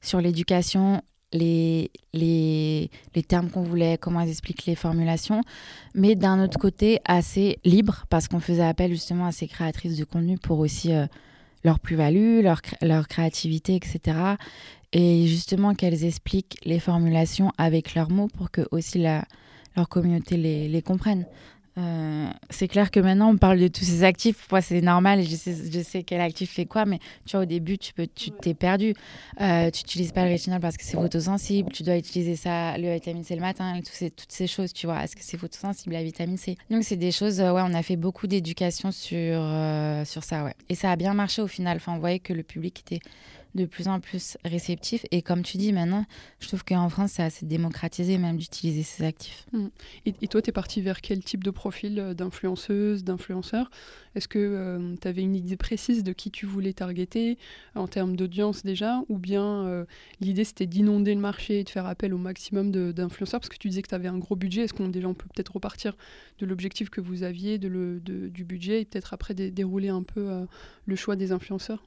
sur 0.00 0.20
l'éducation, 0.20 1.02
les, 1.32 1.90
les, 2.12 2.90
les 3.14 3.22
termes 3.22 3.50
qu'on 3.50 3.62
voulait, 3.62 3.98
comment 3.98 4.20
ils 4.20 4.30
expliquent 4.30 4.66
les 4.66 4.74
formulations, 4.74 5.42
mais 5.94 6.14
d'un 6.14 6.42
autre 6.42 6.58
côté 6.58 7.00
assez 7.04 7.58
libre 7.64 8.04
parce 8.08 8.28
qu'on 8.28 8.40
faisait 8.40 8.64
appel 8.64 8.90
justement 8.90 9.26
à 9.26 9.32
ces 9.32 9.46
créatrices 9.46 9.96
de 9.96 10.04
contenu 10.04 10.38
pour 10.38 10.58
aussi 10.58 10.92
euh, 10.92 11.06
leur 11.64 11.80
plus-value, 11.80 12.42
leur, 12.42 12.60
leur 12.82 13.08
créativité, 13.08 13.74
etc. 13.74 14.16
Et 14.92 15.26
justement 15.26 15.74
qu'elles 15.74 16.04
expliquent 16.04 16.58
les 16.64 16.80
formulations 16.80 17.52
avec 17.58 17.94
leurs 17.94 18.10
mots 18.10 18.28
pour 18.28 18.50
que 18.50 18.66
aussi 18.70 18.98
la, 18.98 19.24
leur 19.76 19.88
communauté 19.88 20.36
les, 20.36 20.68
les 20.68 20.82
comprenne. 20.82 21.26
Euh, 21.78 22.28
c'est 22.50 22.68
clair 22.68 22.90
que 22.90 23.00
maintenant 23.00 23.30
on 23.30 23.36
parle 23.36 23.58
de 23.58 23.68
tous 23.68 23.84
ces 23.84 24.02
actifs. 24.02 24.46
Moi, 24.50 24.60
c'est 24.60 24.80
normal 24.80 25.22
je 25.22 25.82
sais, 25.82 26.02
quel 26.02 26.20
actif 26.20 26.50
fait 26.52 26.66
quoi, 26.66 26.84
mais 26.84 26.98
tu 27.24 27.32
vois, 27.32 27.42
au 27.42 27.46
début, 27.46 27.78
tu 27.78 27.92
peux, 27.92 28.06
t'es 28.06 28.54
perdu. 28.54 28.94
Euh, 29.40 29.70
tu 29.70 29.82
n'utilises 29.82 30.12
pas 30.12 30.24
le 30.24 30.30
rétinol 30.30 30.60
parce 30.60 30.76
que 30.76 30.84
c'est 30.84 30.96
photosensible. 30.96 31.70
Tu 31.72 31.82
dois 31.82 31.96
utiliser 31.96 32.36
ça, 32.36 32.76
le 32.78 32.92
vitamine 32.94 33.24
C 33.24 33.34
le 33.34 33.40
matin, 33.40 33.74
toutes 33.76 33.88
ces, 33.88 34.10
toutes 34.10 34.32
ces 34.32 34.46
choses, 34.46 34.72
tu 34.72 34.86
vois. 34.86 35.04
Est-ce 35.04 35.14
que 35.14 35.22
c'est 35.22 35.38
photosensible, 35.38 35.94
la 35.94 36.02
vitamine 36.02 36.36
C? 36.36 36.56
Donc, 36.70 36.82
c'est 36.84 36.96
des 36.96 37.12
choses, 37.12 37.40
ouais, 37.40 37.62
on 37.64 37.74
a 37.74 37.82
fait 37.82 37.96
beaucoup 37.96 38.26
d'éducation 38.26 38.90
sur, 38.90 39.40
sur 40.04 40.24
ça, 40.24 40.44
ouais. 40.44 40.54
Et 40.68 40.74
ça 40.74 40.90
a 40.90 40.96
bien 40.96 41.14
marché 41.14 41.42
au 41.42 41.46
final. 41.46 41.76
Enfin, 41.76 41.92
on 41.94 41.98
voyait 41.98 42.18
que 42.18 42.32
le 42.32 42.42
public 42.42 42.80
était 42.80 43.00
de 43.54 43.64
plus 43.64 43.88
en 43.88 44.00
plus 44.00 44.36
réceptif. 44.44 45.04
Et 45.10 45.22
comme 45.22 45.42
tu 45.42 45.56
dis, 45.56 45.72
maintenant, 45.72 46.04
je 46.40 46.48
trouve 46.48 46.64
qu'en 46.64 46.88
France, 46.88 47.12
c'est 47.14 47.22
assez 47.22 47.46
démocratisé 47.46 48.18
même 48.18 48.36
d'utiliser 48.36 48.82
ces 48.82 49.04
actifs. 49.04 49.46
Mm. 49.52 49.66
Et, 50.06 50.28
toi, 50.28 50.42
tu 50.42 50.50
es 50.50 50.52
parti 50.52 50.80
vers 50.80 51.00
quel 51.00 51.22
type 51.22 51.44
de 51.44 51.50
profil 51.50 51.98
euh, 51.98 52.14
d'influenceuse, 52.14 53.04
d'influenceur? 53.04 53.70
Est-ce 54.18 54.28
que 54.28 54.38
euh, 54.38 54.96
tu 55.00 55.06
avais 55.06 55.22
une 55.22 55.36
idée 55.36 55.56
précise 55.56 56.02
de 56.02 56.12
qui 56.12 56.30
tu 56.30 56.44
voulais 56.44 56.72
targeter 56.72 57.38
en 57.74 57.86
termes 57.86 58.16
d'audience 58.16 58.64
déjà 58.64 59.00
Ou 59.08 59.16
bien 59.16 59.64
euh, 59.64 59.84
l'idée, 60.20 60.44
c'était 60.44 60.66
d'inonder 60.66 61.14
le 61.14 61.20
marché 61.20 61.60
et 61.60 61.64
de 61.64 61.70
faire 61.70 61.86
appel 61.86 62.12
au 62.12 62.18
maximum 62.18 62.72
d'influenceurs? 62.92 63.40
Parce 63.40 63.48
que 63.48 63.56
tu 63.56 63.68
disais 63.68 63.82
que 63.82 63.88
tu 63.88 63.94
avais 63.94 64.08
un 64.08 64.18
gros 64.18 64.34
budget. 64.34 64.62
Est-ce 64.62 64.74
qu'on 64.74 64.88
déjà 64.88 65.08
on 65.08 65.14
peut 65.14 65.28
peut-être 65.32 65.54
repartir 65.54 65.96
de 66.40 66.46
l'objectif 66.46 66.90
que 66.90 67.00
vous 67.00 67.22
aviez, 67.22 67.58
du 67.58 68.44
budget, 68.44 68.80
et 68.80 68.84
peut-être 68.84 69.14
après 69.14 69.34
dérouler 69.34 69.88
un 69.88 70.02
peu 70.02 70.46
le 70.84 70.96
choix 70.96 71.16
des 71.16 71.32
influenceurs? 71.32 71.84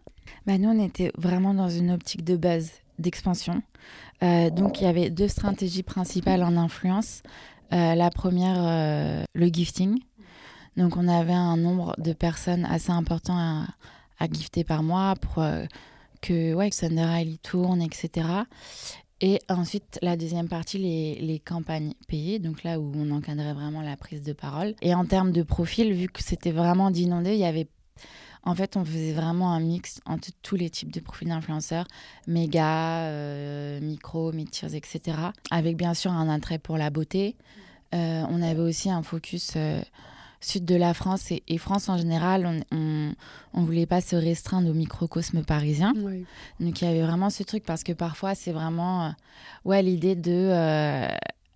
Bah, 0.48 0.58
Nous, 0.58 0.70
on 0.70 0.84
était 0.84 1.12
vraiment 1.18 1.54
dans 1.54 1.70
une 1.70 1.92
optique 1.92 2.24
de 2.24 2.36
base, 2.36 2.72
d'expansion. 3.00 3.62
Euh, 4.24 4.50
donc, 4.50 4.82
il 4.82 4.86
y 4.86 4.88
avait 4.88 5.10
deux 5.10 5.28
stratégies 5.28 5.84
principales 5.84 6.44
en 6.44 6.56
influence. 6.58 7.24
Euh, 7.74 7.96
la 7.96 8.10
première, 8.10 8.58
euh, 8.60 9.24
le 9.34 9.48
gifting. 9.48 10.00
Donc, 10.78 10.98
on 10.98 11.08
avait 11.08 11.34
un 11.34 11.58
nombre 11.58 11.96
de 11.98 12.14
personnes 12.14 12.66
assez 12.66 12.92
important 12.92 13.38
à, 13.38 13.68
gifter 14.32 14.64
par 14.64 14.84
mois 14.84 15.16
pour 15.20 15.44
que 16.22 16.54
ouais, 16.54 16.70
Thunder 16.70 17.38
tourne, 17.42 17.82
etc. 17.82 18.28
Et 19.24 19.40
ensuite, 19.50 20.00
la 20.02 20.18
deuxième 20.18 20.48
partie, 20.48 20.78
les, 20.78 21.40
campagnes 21.46 21.94
payées, 22.08 22.40
donc 22.40 22.64
là 22.64 22.80
où 22.80 22.92
on 22.96 23.12
encadrait 23.12 23.54
vraiment 23.54 23.82
la 23.82 23.96
prise 23.96 24.24
de 24.24 24.34
parole. 24.34 24.74
Et 24.82 24.96
en 24.96 25.06
termes 25.06 25.32
de 25.32 25.44
profil, 25.44 25.94
vu 25.94 26.08
que 26.08 26.24
c'était 26.24 26.52
vraiment 26.52 26.90
d'inonder, 26.90 27.34
il 27.34 27.40
y 27.40 27.46
avait 27.46 27.68
en 28.44 28.56
fait, 28.56 28.76
on 28.76 28.84
faisait 28.84 29.14
vraiment 29.14 29.54
un 29.54 29.60
mix 29.60 30.02
entre 30.08 30.30
tous 30.42 30.56
les 30.56 30.72
types 30.72 30.92
de 30.92 31.00
profils 31.00 31.28
d'influenceurs, 31.28 31.86
méga, 32.26 33.04
euh, 33.04 33.80
micro, 33.80 34.32
mid-tiers, 34.32 34.74
etc. 34.74 35.18
Avec 35.52 35.78
bien 35.78 35.94
sûr 35.94 36.12
un 36.12 36.28
attrait 36.28 36.58
pour 36.58 36.80
la 36.80 36.90
beauté. 36.90 37.36
Euh, 37.94 38.24
on 38.30 38.42
avait 38.42 38.62
aussi 38.62 38.90
un 38.90 39.04
focus 39.04 39.54
euh, 39.58 39.80
sud 40.42 40.66
de 40.66 40.76
la 40.76 40.94
France 40.94 41.32
et, 41.32 41.58
France 41.58 41.88
en 41.88 41.98
général. 41.98 42.64
On 42.72 43.62
ne 43.62 43.66
voulait 43.66 43.86
pas 43.86 44.02
se 44.02 44.16
restreindre 44.16 44.70
au 44.70 44.74
microcosme 44.74 45.44
parisien. 45.44 45.94
Donc 46.60 46.82
il 46.82 46.86
y 46.86 46.88
avait 46.88 47.02
vraiment 47.02 47.30
ce 47.30 47.44
truc 47.44 47.64
parce 47.64 47.84
que 47.84 47.94
parfois 47.94 48.36
c'est 48.36 48.52
vraiment 48.52 49.14
ouais, 49.66 49.82
l'idée 49.82 50.16
de 50.16 51.08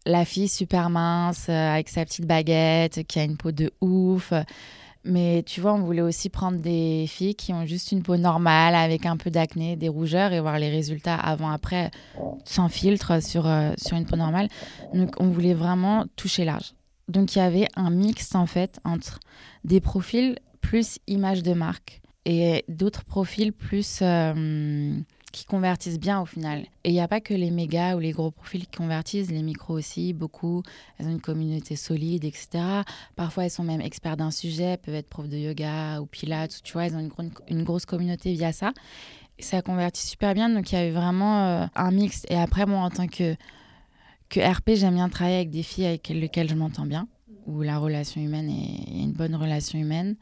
la 0.06 0.26
fille 0.26 0.48
super 0.48 0.90
mince 0.90 1.50
avec 1.50 1.90
sa 1.90 2.06
petite 2.06 2.26
baguette 2.26 3.06
qui 3.08 3.20
a 3.20 3.24
une 3.24 3.38
peau 3.38 3.52
de 3.52 3.72
ouf. 3.82 4.32
Mais 5.06 5.44
tu 5.44 5.62
vois, 5.62 5.74
on 5.74 5.84
voulait 5.84 6.02
aussi 6.02 6.30
prendre 6.30 6.58
des 6.58 7.06
filles 7.08 7.36
qui 7.36 7.54
ont 7.54 7.66
juste 7.68 7.92
une 7.92 8.02
peau 8.02 8.18
normale 8.18 8.74
avec 8.74 9.06
un 9.06 9.18
peu 9.18 9.30
d'acné, 9.30 9.76
des 9.76 9.88
rougeurs 9.88 10.34
et 10.34 10.40
voir 10.40 10.58
les 10.58 10.70
résultats 10.70 11.16
avant-après 11.16 11.92
sans 12.44 12.70
filtre 12.70 13.22
sur, 13.22 13.46
euh, 13.46 13.72
sur 13.78 13.96
une 13.98 14.06
peau 14.06 14.16
normale. 14.16 14.48
Donc, 14.96 15.14
on 15.20 15.28
voulait 15.28 15.54
vraiment 15.54 16.06
toucher 16.16 16.44
large. 16.44 16.74
Donc, 17.08 17.36
il 17.36 17.40
y 17.40 17.42
avait 17.42 17.68
un 17.76 17.90
mix 17.90 18.36
en 18.36 18.48
fait 18.48 18.80
entre 18.84 19.20
des 19.64 19.80
profils 19.80 20.38
plus 20.62 21.00
image 21.08 21.44
de 21.44 21.54
marque 21.54 22.02
et 22.26 22.66
d'autres 22.68 23.06
profils 23.06 23.54
plus 23.54 24.00
euh, 24.02 24.98
qui 25.32 25.46
convertissent 25.46 26.00
bien 26.00 26.22
au 26.22 26.26
final. 26.26 26.66
Et 26.84 26.90
il 26.90 26.94
n'y 26.94 27.02
a 27.02 27.08
pas 27.08 27.22
que 27.22 27.34
les 27.34 27.52
méga 27.52 27.96
ou 27.96 28.00
les 28.00 28.12
gros 28.12 28.32
profils 28.32 28.66
qui 28.66 28.78
convertissent, 28.78 29.30
les 29.30 29.44
micros 29.44 29.76
aussi, 29.76 30.14
beaucoup. 30.14 30.64
Elles 30.98 31.08
ont 31.08 31.12
une 31.12 31.22
communauté 31.22 31.76
solide, 31.76 32.24
etc. 32.24 32.64
Parfois, 33.16 33.44
elles 33.44 33.52
sont 33.52 33.64
même 33.64 33.82
experts 33.82 34.18
d'un 34.18 34.32
sujet, 34.32 34.78
peuvent 34.78 34.96
être 34.96 35.10
profs 35.10 35.30
de 35.30 35.38
yoga 35.38 36.02
ou 36.02 36.06
pilates, 36.06 36.62
tu 36.64 36.74
vois, 36.74 36.86
elles 36.86 36.96
ont 36.96 37.00
une, 37.00 37.32
une 37.50 37.64
grosse 37.64 37.86
communauté 37.86 38.34
via 38.34 38.52
ça. 38.52 38.74
Et 39.38 39.44
ça 39.44 39.62
convertit 39.62 40.06
super 40.06 40.34
bien, 40.34 40.50
donc 40.50 40.72
il 40.72 40.76
y 40.76 40.78
avait 40.78 40.92
vraiment 40.92 41.46
euh, 41.46 41.66
un 41.76 41.92
mix. 41.92 42.26
Et 42.30 42.38
après, 42.38 42.66
moi, 42.66 42.80
en 42.80 42.90
tant 42.90 43.08
que, 43.08 43.36
que 44.30 44.40
RP, 44.40 44.72
j'aime 44.76 44.96
bien 44.96 45.10
travailler 45.10 45.38
avec 45.38 45.50
des 45.50 45.64
filles 45.64 45.86
avec 45.86 46.10
lesquelles 46.10 46.50
je 46.50 46.56
m'entends 46.56 46.86
bien 46.86 47.08
où 47.46 47.62
la 47.62 47.78
relation 47.78 48.22
humaine 48.22 48.50
est, 48.50 49.04
une 49.04 49.12
bonne 49.12 49.36
relation 49.36 49.80
humaine. 49.80 50.16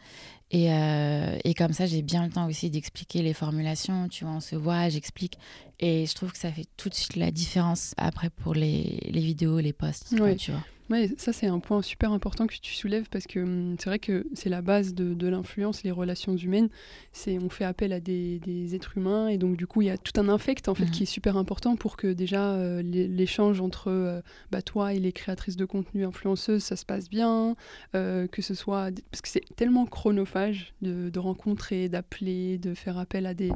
Et, 0.51 0.71
euh, 0.71 1.37
et, 1.43 1.53
comme 1.55 1.73
ça, 1.73 1.87
j'ai 1.87 2.03
bien 2.03 2.23
le 2.25 2.31
temps 2.31 2.47
aussi 2.47 2.69
d'expliquer 2.69 3.23
les 3.23 3.33
formulations. 3.33 4.07
Tu 4.07 4.23
vois, 4.23 4.33
on 4.35 4.39
se 4.39 4.55
voit, 4.55 4.89
j'explique. 4.89 5.37
Et 5.79 6.05
je 6.05 6.13
trouve 6.13 6.31
que 6.31 6.37
ça 6.37 6.51
fait 6.51 6.67
tout 6.77 6.89
de 6.89 6.93
suite 6.93 7.15
la 7.15 7.31
différence 7.31 7.95
après 7.97 8.29
pour 8.29 8.53
les, 8.53 8.99
les 9.09 9.21
vidéos, 9.21 9.59
les 9.59 9.73
posts. 9.73 10.13
Tu 10.37 10.51
vois. 10.51 10.61
Ouais, 10.93 11.09
ça 11.17 11.33
c'est 11.33 11.47
un 11.47 11.57
point 11.57 11.81
super 11.81 12.11
important 12.11 12.45
que 12.45 12.53
tu 12.53 12.75
soulèves 12.75 13.09
parce 13.09 13.25
que 13.25 13.39
hum, 13.39 13.75
c'est 13.79 13.89
vrai 13.89 13.97
que 13.97 14.27
c'est 14.35 14.49
la 14.49 14.61
base 14.61 14.93
de, 14.93 15.15
de 15.15 15.27
l'influence, 15.27 15.81
les 15.81 15.89
relations 15.89 16.37
humaines. 16.37 16.69
C'est 17.13 17.39
on 17.39 17.49
fait 17.49 17.63
appel 17.65 17.93
à 17.93 17.99
des, 17.99 18.37
des, 18.37 18.75
êtres 18.75 18.95
humains 18.95 19.27
et 19.27 19.39
donc 19.39 19.57
du 19.57 19.65
coup 19.65 19.81
il 19.81 19.87
y 19.87 19.89
a 19.89 19.97
tout 19.97 20.21
un 20.21 20.29
infect 20.29 20.69
en 20.69 20.75
fait 20.75 20.85
mhm. 20.85 20.91
qui 20.91 21.03
est 21.03 21.07
super 21.07 21.35
important 21.35 21.77
pour 21.77 21.97
que 21.97 22.13
déjà 22.13 22.51
euh, 22.51 22.83
l'échange 22.83 23.59
entre 23.59 23.89
euh, 23.89 24.21
bah, 24.51 24.61
toi 24.61 24.93
et 24.93 24.99
les 24.99 25.11
créatrices 25.11 25.57
de 25.57 25.65
contenu 25.65 26.05
influenceuses 26.05 26.63
ça 26.63 26.75
se 26.75 26.85
passe 26.85 27.09
bien, 27.09 27.55
euh, 27.95 28.27
que 28.27 28.43
ce 28.43 28.53
soit 28.53 28.91
parce 29.09 29.21
que 29.23 29.29
c'est 29.29 29.45
tellement 29.55 29.87
chronophage 29.87 30.75
de, 30.83 31.09
de 31.09 31.19
rencontrer, 31.19 31.89
d'appeler, 31.89 32.59
de 32.59 32.75
faire 32.75 32.99
appel 32.99 33.25
à 33.25 33.33
des, 33.33 33.51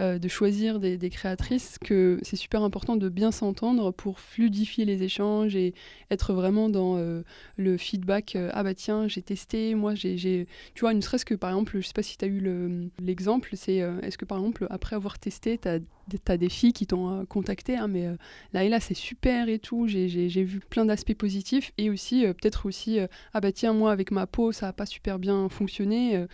de 0.00 0.28
choisir 0.28 0.80
des, 0.80 0.98
des 0.98 1.10
créatrices 1.10 1.78
que 1.78 2.18
c'est 2.22 2.34
super 2.34 2.64
important 2.64 2.96
de 2.96 3.08
bien 3.08 3.30
s'entendre 3.30 3.92
pour 3.92 4.18
fluidifier 4.18 4.84
les 4.84 5.04
échanges 5.04 5.54
et 5.54 5.72
être 6.10 6.32
vraiment 6.32 6.68
dans 6.68 6.79
euh, 6.80 7.22
le 7.56 7.76
feedback. 7.76 8.36
Euh, 8.36 8.50
ah 8.52 8.62
bah 8.62 8.74
tiens, 8.74 9.08
j'ai 9.08 9.22
testé, 9.22 9.74
moi 9.74 9.94
j'ai. 9.94 10.46
Tu 10.74 10.80
vois, 10.80 10.94
ne 10.94 11.00
serait-ce 11.00 11.24
que 11.24 11.34
par 11.34 11.50
exemple, 11.50 11.80
je 11.80 11.86
sais 11.86 11.92
pas 11.92 12.02
si 12.02 12.16
tu 12.16 12.24
as 12.24 12.28
eu 12.28 12.90
l'exemple, 13.00 13.50
c'est 13.54 13.82
euh, 13.82 14.00
est-ce 14.00 14.18
que 14.18 14.24
par 14.24 14.38
exemple, 14.38 14.66
après 14.70 14.96
avoir 14.96 15.18
testé, 15.18 15.58
tu 15.58 15.68
as 15.68 15.78
t'as 16.18 16.36
des 16.36 16.48
filles 16.48 16.72
qui 16.72 16.86
t'ont 16.86 17.10
euh, 17.10 17.24
contacté, 17.24 17.76
hein, 17.76 17.88
mais 17.88 18.06
euh, 18.06 18.16
là 18.52 18.64
et 18.64 18.68
là 18.68 18.80
c'est 18.80 18.94
super 18.94 19.48
et 19.48 19.58
tout, 19.58 19.86
j'ai 19.88 20.06
vu 20.44 20.60
plein 20.60 20.84
d'aspects 20.84 21.14
positifs 21.14 21.72
et 21.78 21.90
aussi 21.90 22.24
euh, 22.24 22.32
peut-être 22.32 22.66
aussi, 22.66 22.98
ah 23.32 23.40
bah 23.40 23.52
tiens 23.52 23.72
moi 23.72 23.92
avec 23.92 24.10
ma 24.10 24.26
peau 24.26 24.52
ça 24.52 24.66
n'a 24.66 24.72
pas 24.72 24.86
super 24.86 25.18
bien 25.18 25.48
fonctionné, 25.48 26.26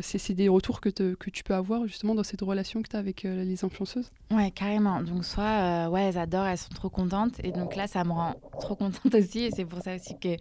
c'est 0.00 0.34
des 0.34 0.48
retours 0.48 0.80
que, 0.80 0.88
tu 0.88 1.44
peux 1.44 1.54
avoir 1.54 1.86
justement 1.86 2.14
dans 2.14 2.22
cette 2.22 2.40
relation 2.40 2.82
que 2.82 2.88
tu 2.88 2.96
as 2.96 2.98
avec 2.98 3.22
les 3.24 3.64
influenceuses? 3.64 4.10
Ouais 4.30 4.50
carrément, 4.50 5.02
donc 5.02 5.24
soit 5.24 5.88
ouais 5.90 6.02
elles 6.02 6.18
adorent, 6.18 6.46
elles 6.46 6.58
sont 6.58 6.74
trop 6.74 6.90
contentes 6.90 7.34
et 7.42 7.52
donc 7.52 7.76
là 7.76 7.86
ça 7.86 8.04
me 8.04 8.12
rend 8.12 8.34
trop 8.60 8.74
contente 8.74 9.14
aussi 9.14 9.40
et 9.40 9.50
c'est 9.50 9.64
pour 9.64 9.80
ça 9.80 9.94
aussi 9.96 10.18
que 10.18 10.36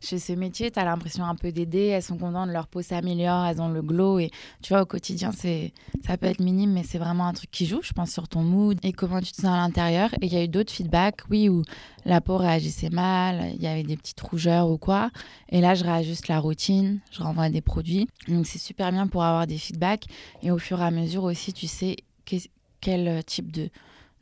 chez 0.00 0.18
ce 0.18 0.32
métier 0.32 0.70
tu 0.70 0.78
as 0.78 0.84
l'impression 0.84 1.24
un 1.24 1.34
peu 1.34 1.52
d'aider, 1.52 1.86
elles 1.86 2.02
sont 2.02 2.18
contentes, 2.18 2.50
leur 2.50 2.66
peau 2.66 2.82
s'améliore, 2.82 3.46
elles 3.46 3.60
ont 3.60 3.68
le 3.68 3.82
glow 3.82 4.18
et 4.18 4.30
tu 4.62 4.72
vois 4.72 4.82
au 4.82 4.86
quotidien 4.86 5.32
ça 5.32 6.16
peut 6.16 6.26
être 6.26 6.40
minime 6.40 6.72
mais 6.72 6.82
c'est 6.82 6.98
vraiment 6.98 7.26
un 7.26 7.32
truc 7.32 7.50
qui 7.50 7.66
joue 7.66 7.80
je 7.82 7.92
pense 7.92 8.10
mood 8.42 8.78
et 8.82 8.92
comment 8.92 9.20
tu 9.20 9.32
te 9.32 9.36
sens 9.36 9.46
à 9.46 9.56
l'intérieur. 9.56 10.12
Et 10.20 10.26
il 10.26 10.32
y 10.32 10.36
a 10.36 10.44
eu 10.44 10.48
d'autres 10.48 10.72
feedbacks, 10.72 11.20
oui, 11.30 11.48
où 11.48 11.62
la 12.04 12.20
peau 12.20 12.36
réagissait 12.36 12.90
mal, 12.90 13.52
il 13.54 13.62
y 13.62 13.66
avait 13.66 13.82
des 13.82 13.96
petites 13.96 14.20
rougeurs 14.20 14.68
ou 14.68 14.78
quoi. 14.78 15.10
Et 15.50 15.60
là, 15.60 15.74
je 15.74 15.84
réajuste 15.84 16.28
la 16.28 16.38
routine, 16.38 17.00
je 17.10 17.22
renvoie 17.22 17.48
des 17.50 17.62
produits. 17.62 18.08
Donc 18.28 18.46
c'est 18.46 18.58
super 18.58 18.92
bien 18.92 19.06
pour 19.06 19.24
avoir 19.24 19.46
des 19.46 19.58
feedbacks. 19.58 20.06
Et 20.42 20.50
au 20.50 20.58
fur 20.58 20.80
et 20.80 20.84
à 20.84 20.90
mesure 20.90 21.24
aussi, 21.24 21.52
tu 21.52 21.66
sais 21.66 21.96
quel 22.80 23.24
type 23.24 23.50
de, 23.50 23.68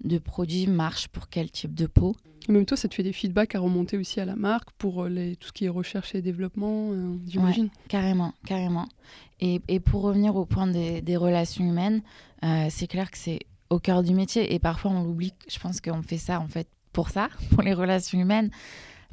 de 0.04 0.18
produit 0.18 0.66
marche 0.66 1.08
pour 1.08 1.28
quel 1.28 1.50
type 1.50 1.74
de 1.74 1.86
peau. 1.86 2.16
En 2.48 2.52
même 2.52 2.66
temps, 2.66 2.76
ça 2.76 2.88
te 2.88 2.94
fait 2.94 3.02
des 3.02 3.12
feedbacks 3.12 3.54
à 3.54 3.60
remonter 3.60 3.96
aussi 3.96 4.20
à 4.20 4.24
la 4.24 4.36
marque 4.36 4.70
pour 4.72 5.04
euh, 5.04 5.08
les, 5.08 5.36
tout 5.36 5.48
ce 5.48 5.52
qui 5.52 5.64
est 5.64 5.70
recherche 5.70 6.14
et 6.14 6.20
développement, 6.20 6.90
euh, 6.92 7.16
j'imagine. 7.26 7.70
carrément, 7.88 8.34
carrément. 8.46 8.86
Et, 9.40 9.62
et, 9.68 9.80
pour 9.80 10.02
revenir 10.02 10.36
au 10.36 10.44
point 10.44 10.66
des, 10.66 11.00
des 11.00 11.16
relations 11.16 11.64
humaines, 11.64 12.02
euh, 12.42 12.66
c'est 12.68 12.86
clair 12.86 13.10
que 13.10 13.16
c'est 13.16 13.40
au 13.70 13.78
cœur 13.78 14.02
du 14.02 14.14
métier. 14.14 14.54
Et 14.54 14.58
parfois, 14.58 14.90
on 14.90 15.02
l'oublie. 15.02 15.34
Je 15.48 15.58
pense 15.58 15.80
qu'on 15.80 16.02
fait 16.02 16.18
ça, 16.18 16.40
en 16.40 16.48
fait, 16.48 16.68
pour 16.92 17.10
ça, 17.10 17.28
pour 17.50 17.62
les 17.62 17.74
relations 17.74 18.18
humaines. 18.18 18.50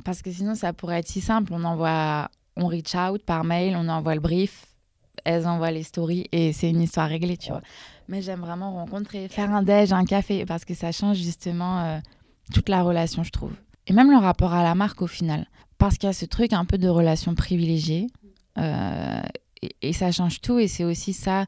Parce 0.04 0.22
que 0.22 0.32
sinon, 0.32 0.56
ça 0.56 0.74
pourrait 0.74 1.00
être 1.00 1.08
si 1.08 1.22
simple. 1.22 1.54
On 1.54 1.64
envoie, 1.64 2.30
on 2.56 2.68
reach 2.68 2.96
out 2.96 3.24
par 3.24 3.44
mail, 3.44 3.76
on 3.78 3.88
envoie 3.88 4.16
le 4.16 4.22
brief, 4.22 4.66
elles 5.24 5.48
envoient 5.48 5.72
les 5.72 5.84
stories 5.84 6.28
et 6.32 6.54
c'est 6.54 6.70
une 6.70 6.82
histoire 6.82 7.08
réglée, 7.08 7.38
tu 7.38 7.52
vois. 7.52 7.62
Mais 8.08 8.22
j'aime 8.22 8.42
vraiment 8.42 8.74
rencontrer, 8.74 9.28
faire 9.28 9.54
un 9.54 9.64
déj, 9.64 9.94
un 9.94 10.06
café, 10.06 10.46
parce 10.46 10.66
que 10.66 10.74
ça 10.74 10.92
change 10.92 11.18
justement 11.18 11.82
euh, 11.82 12.00
toute 12.54 12.70
la 12.70 12.82
relation, 12.82 13.24
je 13.24 13.32
trouve. 13.32 13.54
Et 13.88 13.94
même 13.94 14.12
le 14.12 14.18
rapport 14.18 14.54
à 14.54 14.64
la 14.64 14.76
marque 14.76 15.02
au 15.02 15.08
final. 15.08 15.48
Parce 15.78 15.98
qu'il 15.98 16.08
y 16.08 16.10
a 16.10 16.14
ce 16.14 16.26
truc 16.26 16.54
un 16.54 16.66
peu 16.66 16.78
de 16.78 16.88
relation 16.88 17.34
privilégiée. 17.36 18.08
Euh, 18.58 19.22
et, 19.62 19.76
et, 19.82 19.94
ça 19.94 20.12
change 20.12 20.42
tout. 20.42 20.60
Et 20.60 20.68
c'est 20.68 20.84
aussi 20.84 21.14
ça 21.14 21.46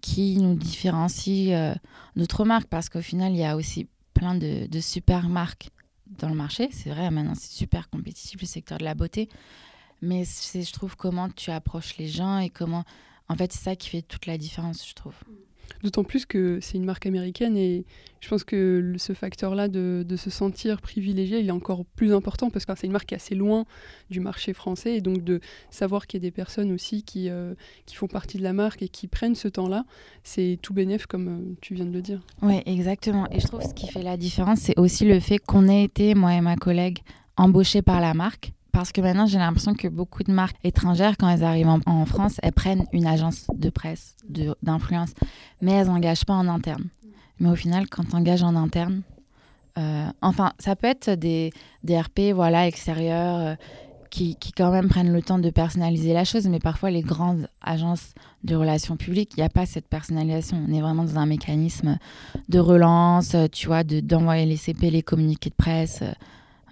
qui 0.00 0.38
nous 0.38 0.54
différencie 0.54 1.54
euh, 1.54 1.74
d'autres 2.16 2.44
marques 2.44 2.68
parce 2.68 2.88
qu'au 2.88 3.02
final, 3.02 3.32
il 3.32 3.38
y 3.38 3.44
a 3.44 3.56
aussi 3.56 3.88
plein 4.14 4.34
de, 4.34 4.68
super 4.80 5.28
marques 5.28 5.70
dans 6.06 6.28
le 6.28 6.34
marché. 6.34 6.68
C'est 6.72 6.90
vrai, 6.90 7.10
maintenant, 7.10 7.34
c'est 7.34 7.52
super 7.52 7.88
compétitif 7.90 8.40
le 8.40 8.46
secteur 8.46 8.78
de 8.78 8.84
la 8.84 8.94
beauté. 8.94 9.28
Mais 10.02 10.24
c'est, 10.24 10.62
je 10.62 10.72
trouve, 10.72 10.96
comment 10.96 11.28
tu 11.28 11.50
approches 11.50 11.96
les 11.98 12.08
gens 12.08 12.38
et 12.38 12.50
comment. 12.50 12.84
En 13.28 13.36
fait, 13.36 13.52
c'est 13.52 13.62
ça 13.62 13.76
qui 13.76 13.90
fait 13.90 14.02
toute 14.02 14.26
la 14.26 14.38
différence, 14.38 14.88
je 14.88 14.94
trouve. 14.94 15.14
D'autant 15.82 16.04
plus 16.04 16.26
que 16.26 16.58
c'est 16.60 16.76
une 16.76 16.84
marque 16.84 17.06
américaine 17.06 17.56
et 17.56 17.84
je 18.20 18.28
pense 18.28 18.44
que 18.44 18.94
ce 18.98 19.14
facteur-là 19.14 19.68
de, 19.68 20.04
se 20.16 20.28
sentir 20.28 20.80
privilégié, 20.80 21.40
il 21.40 21.48
est 21.48 21.52
encore 21.52 21.84
plus 21.84 22.12
important 22.12 22.50
parce 22.50 22.66
que 22.66 22.72
c'est 22.76 22.86
une 22.86 22.92
marque 22.92 23.06
qui 23.06 23.14
est 23.14 23.16
assez 23.16 23.34
loin 23.34 23.64
du 24.10 24.20
marché 24.20 24.52
français 24.52 24.96
et 24.96 25.00
donc 25.00 25.24
de 25.24 25.40
savoir 25.70 26.06
qu'il 26.06 26.22
y 26.22 26.26
a 26.26 26.28
des 26.28 26.30
personnes 26.30 26.70
aussi 26.72 27.02
qui, 27.02 27.30
euh, 27.30 27.54
qui 27.86 27.96
font 27.96 28.08
partie 28.08 28.36
de 28.36 28.42
la 28.42 28.52
marque 28.52 28.82
et 28.82 28.88
qui 28.88 29.08
prennent 29.08 29.34
ce 29.34 29.48
temps-là, 29.48 29.84
c'est 30.22 30.58
tout 30.60 30.74
bénéf 30.74 31.06
comme 31.06 31.28
euh, 31.28 31.56
tu 31.62 31.74
viens 31.74 31.86
de 31.86 31.92
le 31.92 32.02
dire. 32.02 32.20
Oui, 32.42 32.60
exactement. 32.66 33.26
Et 33.30 33.40
je 33.40 33.46
trouve 33.46 33.62
ce 33.62 33.72
qui 33.72 33.86
fait 33.88 34.02
la 34.02 34.18
différence, 34.18 34.60
c'est 34.60 34.78
aussi 34.78 35.06
le 35.06 35.18
fait 35.20 35.38
qu'on 35.38 35.68
ait 35.68 35.84
été, 35.84 36.14
moi 36.14 36.34
et 36.34 36.42
ma 36.42 36.56
collègue, 36.56 36.98
embauchés 37.36 37.82
par 37.82 38.00
la 38.00 38.12
marque 38.12 38.52
parce 38.72 38.92
que 38.92 39.00
maintenant, 39.00 39.26
j'ai 39.26 39.38
l'impression 39.38 39.74
que 39.74 39.88
beaucoup 39.88 40.22
de 40.22 40.32
marques 40.32 40.56
étrangères, 40.64 41.16
quand 41.18 41.28
elles 41.28 41.44
arrivent 41.44 41.68
en, 41.86 42.04
France, 42.06 42.36
elles 42.42 42.52
prennent 42.52 42.86
une 42.92 43.06
agence 43.06 43.46
de 43.54 43.70
presse, 43.70 44.16
d'influence, 44.62 45.10
mais 45.60 45.72
elles 45.72 45.86
n'engagent 45.86 46.24
pas 46.24 46.34
en 46.34 46.48
interne. 46.48 46.84
Mais 47.38 47.48
au 47.48 47.56
final, 47.56 47.88
quand 47.88 48.04
tu 48.04 48.16
engages 48.16 48.42
en 48.42 48.54
interne, 48.54 49.02
euh, 49.78 50.06
enfin, 50.20 50.52
ça 50.58 50.76
peut 50.76 50.86
être 50.86 51.10
des, 51.10 51.52
des 51.84 51.98
RP 51.98 52.32
voilà, 52.34 52.66
extérieurs 52.66 53.36
euh, 53.36 53.54
qui, 54.10 54.36
qui, 54.36 54.52
quand 54.52 54.70
même 54.70 54.88
prennent 54.88 55.12
le 55.12 55.22
temps 55.22 55.38
de 55.38 55.50
personnaliser 55.50 56.12
la 56.12 56.24
chose, 56.24 56.48
mais 56.48 56.58
parfois 56.58 56.90
les 56.90 57.02
grandes 57.02 57.48
agences 57.62 58.14
de 58.44 58.56
relations 58.56 58.96
publiques, 58.96 59.32
il 59.36 59.40
n'y 59.40 59.46
a 59.46 59.48
pas 59.48 59.66
cette 59.66 59.86
personnalisation. 59.88 60.62
On 60.68 60.72
est 60.72 60.80
vraiment 60.80 61.04
dans 61.04 61.18
un 61.18 61.26
mécanisme 61.26 61.98
de 62.48 62.58
relance, 62.58 63.36
tu 63.52 63.68
vois, 63.68 63.84
d'envoyer 63.84 64.46
les 64.46 64.56
CP, 64.56 64.90
les 64.90 65.02
communiqués 65.02 65.50
de 65.50 65.54
presse 65.54 66.02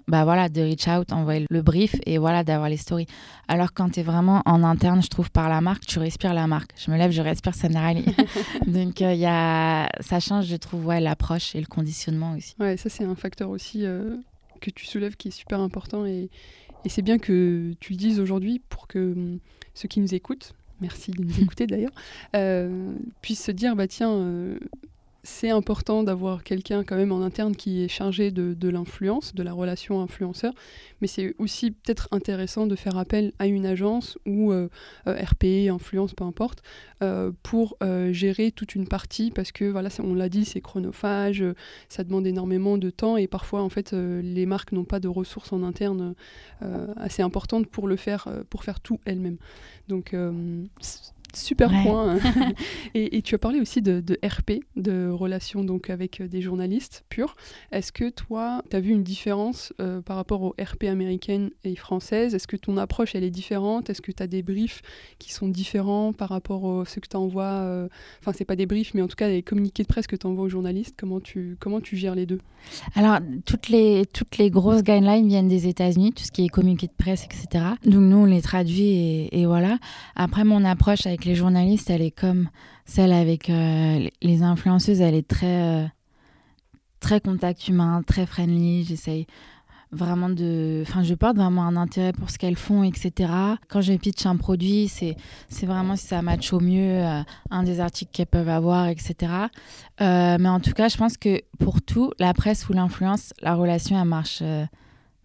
bah 0.09 0.23
voilà, 0.23 0.49
de 0.49 0.61
reach 0.61 0.87
out, 0.87 1.13
envoyer 1.13 1.45
le 1.49 1.61
brief 1.61 1.95
et 2.05 2.17
voilà, 2.17 2.43
d'avoir 2.43 2.67
les 2.67 2.77
stories. 2.77 3.05
Alors 3.47 3.73
quand 3.73 3.91
tu 3.91 3.99
es 3.99 4.03
vraiment 4.03 4.41
en 4.45 4.63
interne, 4.63 5.01
je 5.03 5.07
trouve, 5.07 5.29
par 5.31 5.49
la 5.49 5.61
marque, 5.61 5.85
tu 5.85 5.99
respires 5.99 6.33
la 6.33 6.47
marque. 6.47 6.71
Je 6.75 6.89
me 6.91 6.97
lève, 6.97 7.11
je 7.11 7.21
respire 7.21 7.53
Sanarali. 7.53 8.03
Donc 8.67 9.01
il 9.01 9.15
y 9.15 9.25
a... 9.27 9.87
ça 9.99 10.19
change, 10.19 10.47
je 10.47 10.55
trouve, 10.55 10.85
ouais, 10.87 10.99
l'approche 10.99 11.55
et 11.55 11.59
le 11.59 11.67
conditionnement 11.67 12.33
aussi. 12.33 12.55
Ouais, 12.59 12.75
ça 12.75 12.89
c'est 12.89 13.03
un 13.03 13.15
facteur 13.15 13.51
aussi 13.51 13.85
euh, 13.85 14.17
que 14.61 14.71
tu 14.71 14.85
soulèves 14.85 15.15
qui 15.15 15.27
est 15.27 15.31
super 15.31 15.59
important 15.59 16.05
et, 16.05 16.29
et 16.85 16.89
c'est 16.89 17.03
bien 17.03 17.19
que 17.19 17.73
tu 17.79 17.93
le 17.93 17.97
dises 17.97 18.19
aujourd'hui 18.19 18.61
pour 18.67 18.87
que 18.87 19.13
hum, 19.13 19.39
ceux 19.75 19.87
qui 19.87 19.99
nous 19.99 20.15
écoutent, 20.15 20.53
merci 20.81 21.11
de 21.11 21.23
nous 21.23 21.39
écouter 21.41 21.67
d'ailleurs, 21.67 21.93
euh, 22.35 22.93
puissent 23.21 23.43
se 23.43 23.51
dire, 23.51 23.75
bah 23.75 23.87
tiens, 23.87 24.11
euh, 24.11 24.57
c'est 25.23 25.49
important 25.49 26.03
d'avoir 26.03 26.43
quelqu'un 26.43 26.83
quand 26.83 26.95
même 26.95 27.11
en 27.11 27.21
interne 27.21 27.55
qui 27.55 27.83
est 27.83 27.87
chargé 27.87 28.31
de, 28.31 28.69
l'influence, 28.69 29.35
de 29.35 29.43
la 29.43 29.53
relation 29.53 30.01
influenceur, 30.01 30.53
mais 31.01 31.07
c'est 31.07 31.35
aussi 31.37 31.71
peut-être 31.71 32.07
intéressant 32.11 32.67
de 32.67 32.75
faire 32.75 32.97
appel 32.97 33.33
à 33.39 33.47
une 33.47 33.65
agence 33.65 34.17
ou 34.25 34.51
euh, 34.51 34.69
euh, 35.07 35.21
RP, 35.21 35.69
influence, 35.69 36.13
peu 36.13 36.23
importe, 36.23 36.63
euh, 37.03 37.31
pour 37.43 37.77
gérer 38.11 38.51
toute 38.51 38.75
une 38.75 38.87
partie 38.87 39.31
parce 39.31 39.51
que 39.51 39.65
voilà, 39.65 39.89
on 39.99 40.13
l'a 40.13 40.29
dit, 40.29 40.45
c'est 40.45 40.61
chronophage, 40.61 41.43
ça 41.89 42.03
demande 42.03 42.25
énormément 42.27 42.77
de 42.77 42.89
temps 42.89 43.17
et 43.17 43.27
parfois 43.27 43.61
en 43.61 43.69
fait 43.69 43.93
les 43.93 44.45
marques 44.45 44.71
n'ont 44.71 44.85
pas 44.85 44.99
de 44.99 45.07
ressources 45.07 45.51
en 45.53 45.63
interne 45.63 46.15
assez 46.97 47.21
importantes 47.21 47.67
pour 47.67 47.87
le 47.87 47.95
faire, 47.95 48.27
pour 48.49 48.63
faire 48.63 48.79
tout 48.79 48.99
elles-mêmes. 49.05 49.37
Donc 49.87 50.15
Super 51.35 51.69
point. 51.83 52.17
et, 52.95 53.21
tu 53.21 53.35
as 53.35 53.37
parlé 53.37 53.59
aussi 53.59 53.81
de, 53.81 54.01
RP, 54.23 54.63
de 54.75 55.09
relations 55.09 55.63
donc 55.63 55.89
avec 55.89 56.21
euh, 56.21 56.27
des 56.27 56.41
journalistes 56.41 57.03
purs. 57.09 57.35
Est-ce 57.71 57.91
que 57.91 58.09
toi, 58.09 58.63
tu 58.69 58.75
as 58.75 58.79
vu 58.79 58.91
une 58.91 59.03
différence 59.03 59.73
euh, 59.79 60.01
par 60.01 60.15
rapport 60.15 60.41
aux 60.41 60.55
RP 60.59 60.85
américaines 60.85 61.51
et 61.63 61.75
françaises? 61.75 62.33
Est-ce 62.33 62.47
que 62.47 62.57
ton 62.57 62.77
approche, 62.77 63.15
elle 63.15 63.23
est 63.23 63.29
différente? 63.29 63.89
Est-ce 63.89 64.01
que 64.01 64.11
tu 64.11 64.23
as 64.23 64.27
des 64.27 64.41
briefs 64.41 64.81
qui 65.19 65.31
sont 65.31 65.47
différents 65.47 66.13
par 66.13 66.29
rapport 66.29 66.81
à 66.81 66.85
ce 66.85 66.99
que 66.99 67.07
tu 67.07 67.17
envoies 67.17 67.43
euh, 67.43 67.87
Enfin, 68.21 68.31
c'est 68.35 68.45
pas 68.45 68.55
des 68.55 68.65
briefs, 68.65 68.93
mais 68.93 69.01
en 69.01 69.07
tout 69.07 69.15
cas, 69.15 69.29
les 69.29 69.43
communiqués 69.43 69.83
de 69.83 69.87
presse 69.87 70.07
que 70.07 70.15
tu 70.15 70.25
envoies 70.25 70.45
aux 70.45 70.49
journalistes. 70.49 70.95
Comment 70.97 71.19
tu, 71.19 71.57
comment 71.59 71.81
tu 71.81 71.95
gères 71.95 72.15
les 72.15 72.25
deux? 72.25 72.39
Alors, 72.95 73.19
toutes 73.45 73.69
les, 73.69 74.05
toutes 74.05 74.37
les 74.37 74.49
grosses 74.49 74.83
guidelines 74.83 75.27
viennent 75.27 75.47
des 75.47 75.67
États-Unis, 75.67 76.13
tout 76.13 76.23
ce 76.23 76.31
qui 76.31 76.45
est 76.45 76.49
communiqué 76.49 76.87
de 76.87 76.93
presse, 76.97 77.25
etc. 77.25 77.65
Donc, 77.85 78.01
nous, 78.01 78.17
on 78.17 78.25
les 78.25 78.41
traduit 78.41 78.89
et, 78.89 79.41
et 79.41 79.45
voilà. 79.45 79.77
Après, 80.15 80.43
mon 80.43 80.65
approche 80.65 81.05
avec 81.05 81.25
les 81.25 81.28
journalistes, 81.35 81.89
elle 81.89 82.01
est 82.01 82.11
comme 82.11 82.49
celle 82.85 83.11
avec 83.11 83.49
euh, 83.49 84.07
les 84.21 84.43
influenceuses, 84.43 85.01
elle 85.01 85.15
est 85.15 85.27
très, 85.27 85.61
euh, 85.61 85.85
très 86.99 87.21
contact 87.21 87.67
humain, 87.67 88.01
très 88.05 88.25
friendly. 88.25 88.83
J'essaye 88.83 89.27
vraiment 89.91 90.29
de. 90.29 90.83
Enfin, 90.87 91.03
je 91.03 91.13
porte 91.13 91.35
vraiment 91.35 91.63
un 91.63 91.75
intérêt 91.75 92.13
pour 92.13 92.29
ce 92.29 92.37
qu'elles 92.37 92.57
font, 92.57 92.83
etc. 92.83 93.31
Quand 93.67 93.81
je 93.81 93.93
pitch 93.93 94.25
un 94.25 94.37
produit, 94.37 94.87
c'est, 94.87 95.15
c'est 95.49 95.65
vraiment 95.65 95.95
si 95.95 96.07
ça 96.07 96.21
match 96.21 96.53
au 96.53 96.59
mieux 96.59 97.03
euh, 97.03 97.21
un 97.51 97.63
des 97.63 97.79
articles 97.79 98.11
qu'elles 98.11 98.27
peuvent 98.27 98.49
avoir, 98.49 98.87
etc. 98.87 99.31
mais 99.99 100.49
en 100.49 100.59
tout 100.59 100.73
cas, 100.73 100.89
je 100.89 100.97
pense 100.97 101.17
que 101.17 101.41
pour 101.59 101.81
tout, 101.81 102.11
la 102.19 102.33
presse 102.33 102.69
ou 102.69 102.73
l'influence, 102.73 103.33
la 103.41 103.55
relation, 103.55 103.99
elle 103.99 104.07
marche 104.07 104.41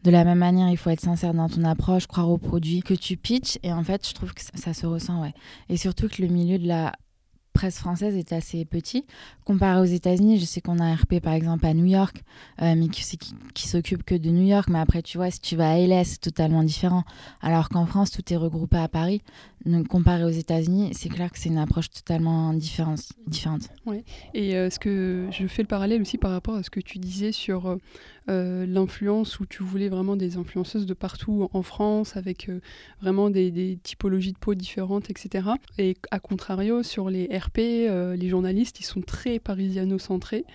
de 0.05 0.11
la 0.11 0.25
même 0.25 0.38
manière, 0.38 0.69
il 0.69 0.77
faut 0.77 0.90
être 0.90 1.01
sincère 1.01 1.33
dans 1.33 1.49
ton 1.49 1.64
approche, 1.64 2.07
croire 2.07 2.29
au 2.29 2.37
produit 2.37 2.83
que 2.83 2.93
tu 2.93 3.17
pitches. 3.17 3.59
Et 3.62 3.73
en 3.73 3.83
fait, 3.83 4.07
je 4.07 4.12
trouve 4.12 4.35
que 4.35 4.43
ça, 4.55 4.75
se 4.75 4.87
ressent, 4.87 5.23
ouais. 5.23 5.33
Et 5.71 5.79
surtout 5.79 6.09
que 6.09 6.21
le 6.21 6.29
milieu 6.29 6.59
de 6.59 6.69
la 6.69 6.93
presse 7.55 7.79
française 7.79 8.17
est 8.17 8.33
assez 8.33 8.64
petit. 8.64 9.07
Comparé 9.45 9.81
aux 9.81 9.85
États-Unis, 9.85 10.38
je 10.40 10.45
sais 10.45 10.61
qu'on 10.61 10.81
a 10.81 10.93
RP 10.93 11.21
par 11.23 11.33
exemple 11.35 11.64
à 11.64 11.73
New 11.73 11.85
York, 11.87 12.23
euh, 12.61 12.75
mais 12.77 12.88
qui, 12.88 13.69
s'occupe 13.69 14.03
que 14.03 14.17
de 14.17 14.29
New 14.29 14.45
York. 14.45 14.69
Mais 14.69 14.81
après, 14.81 15.03
tu 15.03 15.19
vois, 15.19 15.31
si 15.31 15.40
tu 15.40 15.55
vas 15.57 15.71
à 15.71 15.79
LA, 15.79 16.05
c'est 16.05 16.19
totalement 16.19 16.64
différent. 16.64 17.05
Alors 17.40 17.69
qu'en 17.69 17.87
France, 17.87 18.11
tout 18.11 18.33
est 18.33 18.37
regroupé 18.37 18.77
à 18.77 18.88
Paris. 18.88 19.23
Donc, 19.64 19.87
comparé 19.87 20.25
aux 20.25 20.31
États-Unis, 20.31 20.90
c'est 20.93 21.09
clair 21.09 21.31
que 21.31 21.38
c'est 21.38 21.49
une 21.49 21.59
approche 21.59 21.90
totalement 21.90 22.53
différente. 22.53 23.01
Ouais. 23.87 24.05
Et 24.35 24.57
euh, 24.57 24.69
ce 24.69 24.79
que 24.79 25.29
je 25.31 25.47
fais 25.47 25.62
le 25.62 25.69
parallèle 25.69 26.03
aussi 26.03 26.19
par 26.19 26.33
rapport 26.33 26.57
à 26.57 26.62
ce 26.62 26.71
que 26.71 26.81
tu 26.81 26.99
disais 26.99 27.33
sur 27.33 27.79
euh, 28.31 28.65
l'influence 28.67 29.39
où 29.39 29.45
tu 29.45 29.63
voulais 29.63 29.91
vraiment 29.91 30.17
des 30.17 30.39
influenceuses 30.39 30.87
de 30.87 30.95
partout 30.95 31.51
en 31.53 31.63
France 31.63 32.17
avec 32.17 32.49
euh, 32.49 32.61
vraiment 33.03 33.29
des, 33.29 33.79
typologies 33.83 34.33
de 34.33 34.39
peau 34.39 34.55
différentes, 34.55 35.11
etc. 35.11 35.49
Et 35.77 35.97
à 36.11 36.21
contrario, 36.21 36.83
sur 36.83 37.11
les 37.11 37.27
RP, 37.27 37.59
euh, 37.59 38.17
les 38.17 38.29
journalistes, 38.31 38.81
ils 38.81 38.85
sont 38.85 39.03
très 39.03 39.39
parisiano-centrés. 39.39 40.47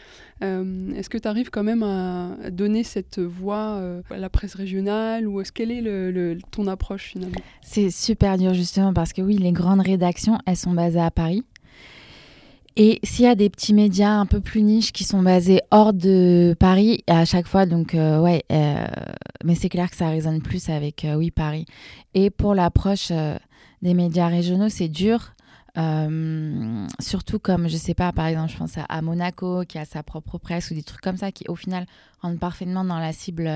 est-ce 0.41 1.09
que 1.09 1.17
tu 1.19 1.27
arrives 1.27 1.51
quand 1.51 1.63
même 1.63 1.83
à 1.83 2.49
donner 2.49 2.83
cette 2.83 3.19
voix 3.19 3.81
à 4.09 4.17
la 4.17 4.29
presse 4.29 4.55
régionale 4.55 5.27
ou 5.27 5.41
est-ce 5.41 5.51
quelle 5.51 5.71
est 5.71 5.81
le, 5.81 6.37
ton 6.51 6.65
approche 6.65 7.03
finalement? 7.11 7.41
C'est 7.61 7.91
super 7.91 8.37
dur 8.37 8.53
justement 8.53 8.93
parce 8.93 9.13
que 9.13 9.21
oui, 9.21 9.37
les 9.37 9.51
grandes 9.51 9.81
rédactions, 9.81 10.39
elles 10.45 10.57
sont 10.57 10.73
basées 10.73 11.01
à 11.01 11.11
Paris. 11.11 11.43
Et 12.81 13.01
s'il 13.03 13.25
y 13.25 13.27
a 13.27 13.35
des 13.35 13.49
petits 13.49 13.73
médias 13.73 14.13
un 14.13 14.25
peu 14.25 14.39
plus 14.39 14.61
niches 14.61 14.93
qui 14.93 15.03
sont 15.03 15.21
basés 15.21 15.59
hors 15.69 15.91
de 15.91 16.55
Paris, 16.57 17.03
à 17.07 17.25
chaque 17.25 17.45
fois, 17.45 17.65
donc 17.65 17.93
euh, 17.93 18.21
ouais, 18.21 18.45
euh, 18.53 18.87
mais 19.43 19.53
c'est 19.55 19.67
clair 19.67 19.89
que 19.89 19.97
ça 19.97 20.07
résonne 20.07 20.41
plus 20.41 20.69
avec 20.69 21.03
euh, 21.03 21.15
oui 21.15 21.29
Paris. 21.29 21.65
Et 22.13 22.29
pour 22.29 22.55
l'approche 22.55 23.11
des 23.81 23.93
médias 23.93 24.29
régionaux, 24.29 24.69
c'est 24.69 24.87
dur. 24.87 25.33
surtout 26.99 27.37
comme, 27.37 27.67
je 27.67 27.75
sais 27.75 27.93
pas, 27.93 28.13
par 28.13 28.27
exemple, 28.27 28.53
je 28.53 28.57
pense 28.57 28.77
à, 28.87 29.01
Monaco 29.01 29.63
qui 29.67 29.77
a 29.77 29.83
sa 29.83 30.01
propre 30.01 30.37
presse 30.37 30.71
ou 30.71 30.73
des 30.73 30.83
trucs 30.83 31.01
comme 31.01 31.17
ça 31.17 31.33
qui, 31.33 31.43
au 31.49 31.55
final, 31.55 31.85
rentrent 32.21 32.39
parfaitement 32.39 32.85
dans 32.85 32.99
la 32.99 33.11
cible 33.11 33.51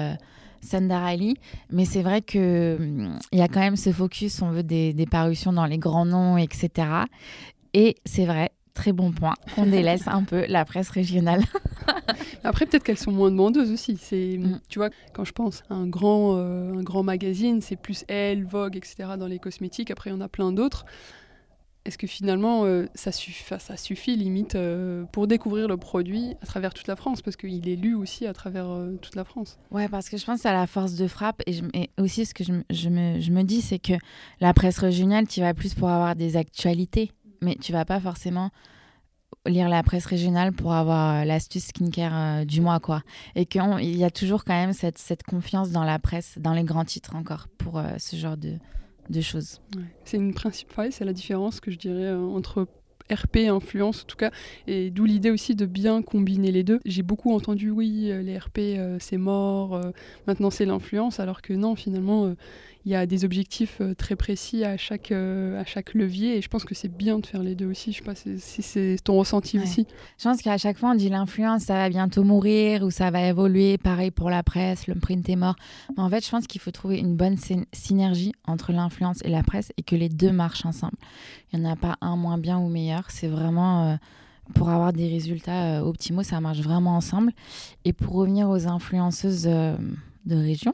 Sandar 0.59 1.01
Ali. 1.01 1.37
Mais 1.69 1.85
c'est 1.85 2.01
vrai 2.01 2.21
qu'il 2.21 3.09
il 3.31 3.39
y 3.39 3.41
a 3.41 3.47
quand 3.47 3.61
même 3.61 3.77
ce 3.77 3.93
focus, 3.93 4.41
on 4.41 4.49
veut 4.49 4.63
des 4.63 5.07
parutions 5.09 5.53
dans 5.53 5.65
les 5.65 5.77
grands 5.77 6.05
noms, 6.05 6.35
etc. 6.35 6.87
Et 7.73 7.95
c'est 8.05 8.25
vrai, 8.25 8.51
Très 8.73 8.91
bon 8.91 9.11
point. 9.11 9.35
On 9.57 9.65
délaisse 9.67 10.07
un 10.07 10.23
peu 10.23 10.45
la 10.47 10.65
presse 10.65 10.89
régionale. 10.89 11.43
Après, 12.43 12.65
peut-être 12.65 12.83
qu'elles 12.83 12.97
sont 12.97 13.11
moins 13.11 13.29
demandeuses 13.29 13.71
aussi. 13.71 13.97
C'est, 14.01 14.37
mm. 14.39 14.61
tu 14.67 14.79
vois, 14.79 14.89
quand 15.13 15.25
je 15.25 15.31
pense 15.31 15.63
à 15.69 15.75
un 15.75 15.87
grand, 15.87 16.37
euh, 16.37 16.73
un 16.73 16.81
grand 16.81 17.03
magazine, 17.03 17.61
c'est 17.61 17.75
plus 17.75 18.03
Elle, 18.07 18.45
Vogue, 18.45 18.75
etc. 18.75 19.11
dans 19.17 19.27
les 19.27 19.39
cosmétiques. 19.39 19.91
Après, 19.91 20.09
il 20.09 20.13
y 20.13 20.15
en 20.15 20.21
a 20.21 20.27
plein 20.27 20.51
d'autres. 20.51 20.85
Est-ce 21.85 21.97
que 21.97 22.07
finalement, 22.07 22.63
euh, 22.63 22.85
ça, 22.95 23.11
suffit, 23.11 23.43
ça 23.59 23.77
suffit 23.77 24.15
limite 24.15 24.55
euh, 24.55 25.03
pour 25.11 25.27
découvrir 25.27 25.67
le 25.67 25.75
produit 25.75 26.33
à 26.41 26.45
travers 26.45 26.73
toute 26.73 26.87
la 26.87 26.95
France? 26.95 27.21
Parce 27.21 27.35
qu'il 27.35 27.67
est 27.69 27.75
lu 27.75 27.93
aussi 27.93 28.25
à 28.25 28.33
travers 28.33 28.67
toute 29.01 29.15
la 29.15 29.23
France. 29.25 29.59
Ouais, 29.69 29.87
parce 29.87 30.09
que 30.09 30.17
je 30.17 30.25
pense 30.25 30.45
à 30.47 30.53
la 30.53 30.65
force 30.65 30.95
de 30.95 31.07
frappe. 31.07 31.43
Et, 31.45 31.89
aussi, 31.99 32.25
ce 32.25 32.33
que 32.33 32.43
je, 32.43 32.53
je, 32.71 32.89
me, 32.89 33.19
je 33.19 33.31
me 33.31 33.43
dis, 33.43 33.61
c'est 33.61 33.79
que 33.79 33.93
la 34.39 34.53
presse 34.53 34.79
régionale, 34.79 35.27
tu 35.27 35.41
vas 35.41 35.53
plus 35.53 35.75
pour 35.75 35.89
avoir 35.89 36.15
des 36.15 36.37
actualités 36.37 37.11
mais 37.43 37.55
tu 37.55 37.71
vas 37.71 37.85
pas 37.85 37.99
forcément 37.99 38.49
lire 39.45 39.69
la 39.69 39.83
presse 39.83 40.05
régionale 40.05 40.53
pour 40.53 40.73
avoir 40.73 41.21
euh, 41.21 41.25
l'astuce 41.25 41.65
skincare 41.65 42.13
euh, 42.15 42.45
du 42.45 42.61
mois, 42.61 42.79
quoi. 42.79 43.03
Et 43.35 43.45
qu'il 43.45 43.61
y 43.81 44.03
a 44.03 44.11
toujours 44.11 44.43
quand 44.43 44.53
même 44.53 44.73
cette, 44.73 45.23
confiance 45.23 45.71
dans 45.71 45.83
la 45.83 45.99
presse, 45.99 46.37
dans 46.37 46.53
les 46.53 46.63
grands 46.63 46.85
titres 46.85 47.15
encore, 47.15 47.47
pour 47.57 47.77
euh, 47.77 47.83
ce 47.97 48.15
genre 48.15 48.37
de, 48.37 48.53
de 49.09 49.21
choses. 49.21 49.61
C'est 50.05 50.17
une 50.17 50.33
principale, 50.33 50.91
c'est 50.91 51.05
la 51.05 51.13
différence 51.13 51.59
que 51.59 51.71
je 51.71 51.77
dirais 51.77 52.13
entre 52.13 52.67
RP 53.11 53.49
influence 53.49 54.03
en 54.03 54.05
tout 54.05 54.15
cas, 54.15 54.31
et 54.65 54.89
d'où 54.89 55.03
l'idée 55.03 55.29
aussi 55.29 55.55
de 55.55 55.65
bien 55.65 56.01
combiner 56.01 56.53
les 56.53 56.63
deux. 56.63 56.79
J'ai 56.85 57.03
beaucoup 57.03 57.33
entendu 57.33 57.69
oui, 57.69 58.11
les 58.23 58.37
RP 58.37 58.59
c'est 58.99 59.17
mort, 59.17 59.79
maintenant 60.25 60.49
c'est 60.49 60.65
l'influence, 60.65 61.19
alors 61.19 61.41
que 61.41 61.51
non, 61.51 61.75
finalement 61.75 62.33
il 62.85 62.91
y 62.91 62.95
a 62.95 63.05
des 63.05 63.25
objectifs 63.25 63.81
très 63.97 64.15
précis 64.15 64.63
à 64.63 64.77
chaque, 64.77 65.11
à 65.11 65.65
chaque 65.65 65.93
levier. 65.93 66.37
Et 66.37 66.41
je 66.41 66.49
pense 66.49 66.65
que 66.65 66.75
c'est 66.75 66.89
bien 66.89 67.19
de 67.19 67.25
faire 67.25 67.41
les 67.41 67.55
deux 67.55 67.67
aussi. 67.67 67.91
Je 67.91 67.97
sais 67.99 68.03
pas 68.03 68.15
si 68.15 68.61
c'est 68.61 68.97
ton 69.03 69.17
ressenti 69.17 69.57
aussi. 69.59 69.87
Je 70.17 70.23
pense 70.23 70.41
qu'à 70.41 70.57
chaque 70.57 70.77
fois, 70.77 70.91
on 70.91 70.95
dit 70.95 71.09
l'influence, 71.09 71.63
ça 71.63 71.75
va 71.75 71.89
bientôt 71.89 72.23
mourir 72.23 72.83
ou 72.83 72.91
ça 72.91 73.09
va 73.09 73.21
évoluer. 73.21 73.77
Pareil 73.77 74.11
pour 74.11 74.29
la 74.29 74.43
presse, 74.43 74.87
le 74.87 74.95
print 74.95 75.27
est 75.29 75.35
mort. 75.35 75.55
Mais 75.95 76.03
en 76.03 76.09
fait, 76.09 76.25
je 76.25 76.29
pense 76.29 76.45
qu'il 76.45 76.59
faut 76.59 76.71
trouver 76.71 76.99
une 76.99 77.15
bonne 77.15 77.37
synergie 77.71 78.33
entre 78.45 78.73
l'influence 78.73 79.19
et 79.23 79.29
la 79.29 79.43
presse 79.43 79.71
et 79.77 79.83
que 79.83 79.95
les 79.95 80.09
deux 80.09 80.31
marchent 80.31 80.65
ensemble. 80.65 80.97
Il 81.51 81.59
n'y 81.59 81.67
en 81.67 81.71
a 81.71 81.75
pas 81.75 81.95
un 82.01 82.17
moins 82.17 82.37
bien 82.37 82.59
ou 82.59 82.67
meilleur. 82.67 83.05
C'est 83.09 83.27
vraiment 83.27 83.97
pour 84.53 84.69
avoir 84.69 84.93
des 84.93 85.07
résultats 85.07 85.77
euh, 85.77 85.81
optimaux, 85.81 86.23
ça 86.23 86.39
marche 86.41 86.59
vraiment 86.59 86.95
ensemble. 86.95 87.31
Et 87.85 87.93
pour 87.93 88.15
revenir 88.15 88.49
aux 88.49 88.67
influenceuses 88.67 89.47
euh, 89.47 89.77
de 90.25 90.35
région, 90.35 90.73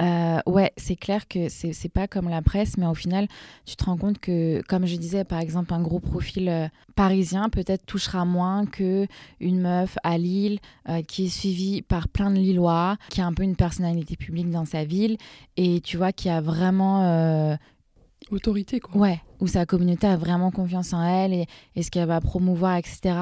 euh, 0.00 0.38
ouais, 0.46 0.72
c'est 0.76 0.96
clair 0.96 1.28
que 1.28 1.48
c'est 1.48 1.92
pas 1.92 2.08
comme 2.08 2.28
la 2.28 2.42
presse, 2.42 2.76
mais 2.76 2.86
au 2.86 2.94
final, 2.94 3.28
tu 3.66 3.76
te 3.76 3.84
rends 3.84 3.96
compte 3.96 4.18
que, 4.18 4.62
comme 4.68 4.86
je 4.86 4.96
disais, 4.96 5.24
par 5.24 5.40
exemple, 5.40 5.74
un 5.74 5.82
gros 5.82 6.00
profil 6.00 6.70
parisien 6.94 7.48
peut-être 7.48 7.84
touchera 7.86 8.24
moins 8.24 8.66
que 8.66 9.06
une 9.40 9.60
meuf 9.60 9.98
à 10.02 10.18
Lille 10.18 10.58
qui 11.06 11.26
est 11.26 11.28
suivie 11.28 11.82
par 11.82 12.08
plein 12.08 12.30
de 12.30 12.36
Lillois, 12.36 12.96
qui 13.10 13.20
a 13.20 13.26
un 13.26 13.32
peu 13.32 13.42
une 13.42 13.56
personnalité 13.56 14.16
publique 14.16 14.50
dans 14.50 14.64
sa 14.64 14.84
ville 14.84 15.16
et 15.56 15.80
tu 15.80 15.96
vois 15.96 16.12
qui 16.12 16.28
a 16.28 16.40
vraiment 16.40 17.58
autorité, 18.30 18.80
quoi. 18.80 19.00
Ouais, 19.00 19.20
où 19.40 19.46
sa 19.46 19.66
communauté 19.66 20.06
a 20.06 20.16
vraiment 20.16 20.50
confiance 20.50 20.92
en 20.92 21.02
elle 21.02 21.32
et, 21.32 21.82
ce 21.82 21.90
qu'elle 21.90 22.08
va 22.08 22.20
promouvoir, 22.20 22.76
etc. 22.76 23.14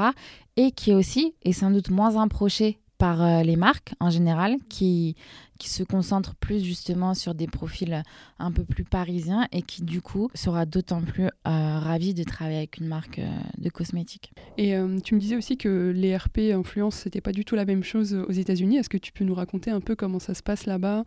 Et 0.57 0.73
qui 0.73 0.91
est 0.91 0.95
aussi, 0.95 1.35
et 1.43 1.53
sans 1.53 1.71
doute 1.71 1.91
moins 1.91 2.21
approchée 2.23 2.79
par 2.99 3.23
euh, 3.23 3.43
les 3.43 3.57
marques 3.57 3.95
en 4.01 4.11
général, 4.11 4.57
qui, 4.69 5.15
qui 5.59 5.71
se 5.71 5.85
concentrent 5.85 6.35
plus 6.35 6.63
justement 6.63 7.15
sur 7.15 7.35
des 7.35 7.47
profils 7.47 8.03
un 8.41 8.51
peu 8.51 8.65
plus 8.65 8.85
parisiens 8.85 9.47
et 9.53 9.63
qui 9.63 9.83
du 9.83 10.03
coup 10.03 10.29
sera 10.35 10.67
d'autant 10.67 11.01
plus 11.01 11.25
euh, 11.25 11.31
ravi 11.47 12.13
de 12.13 12.25
travailler 12.25 12.59
avec 12.59 12.79
une 12.79 12.89
marque 12.89 13.21
euh, 13.21 13.29
de 13.57 13.71
cosmétiques. 13.71 14.33
Et 14.59 14.75
tu 15.05 15.15
me 15.15 15.21
disais 15.21 15.37
aussi 15.37 15.57
que 15.57 15.93
les 15.95 16.17
RP 16.17 16.39
influence, 16.53 16.97
c'était 16.97 17.21
pas 17.21 17.31
du 17.31 17.45
tout 17.45 17.55
la 17.55 17.65
même 17.65 17.85
chose 17.85 18.15
aux 18.15 18.33
États-Unis. 18.33 18.77
Est-ce 18.77 18.89
que 18.89 18.99
tu 18.99 19.13
peux 19.13 19.25
nous 19.25 19.35
raconter 19.35 19.71
un 19.71 19.81
peu 19.81 19.95
comment 19.95 20.19
ça 20.19 20.35
se 20.35 20.43
passe 20.43 20.67
là-bas, 20.67 21.05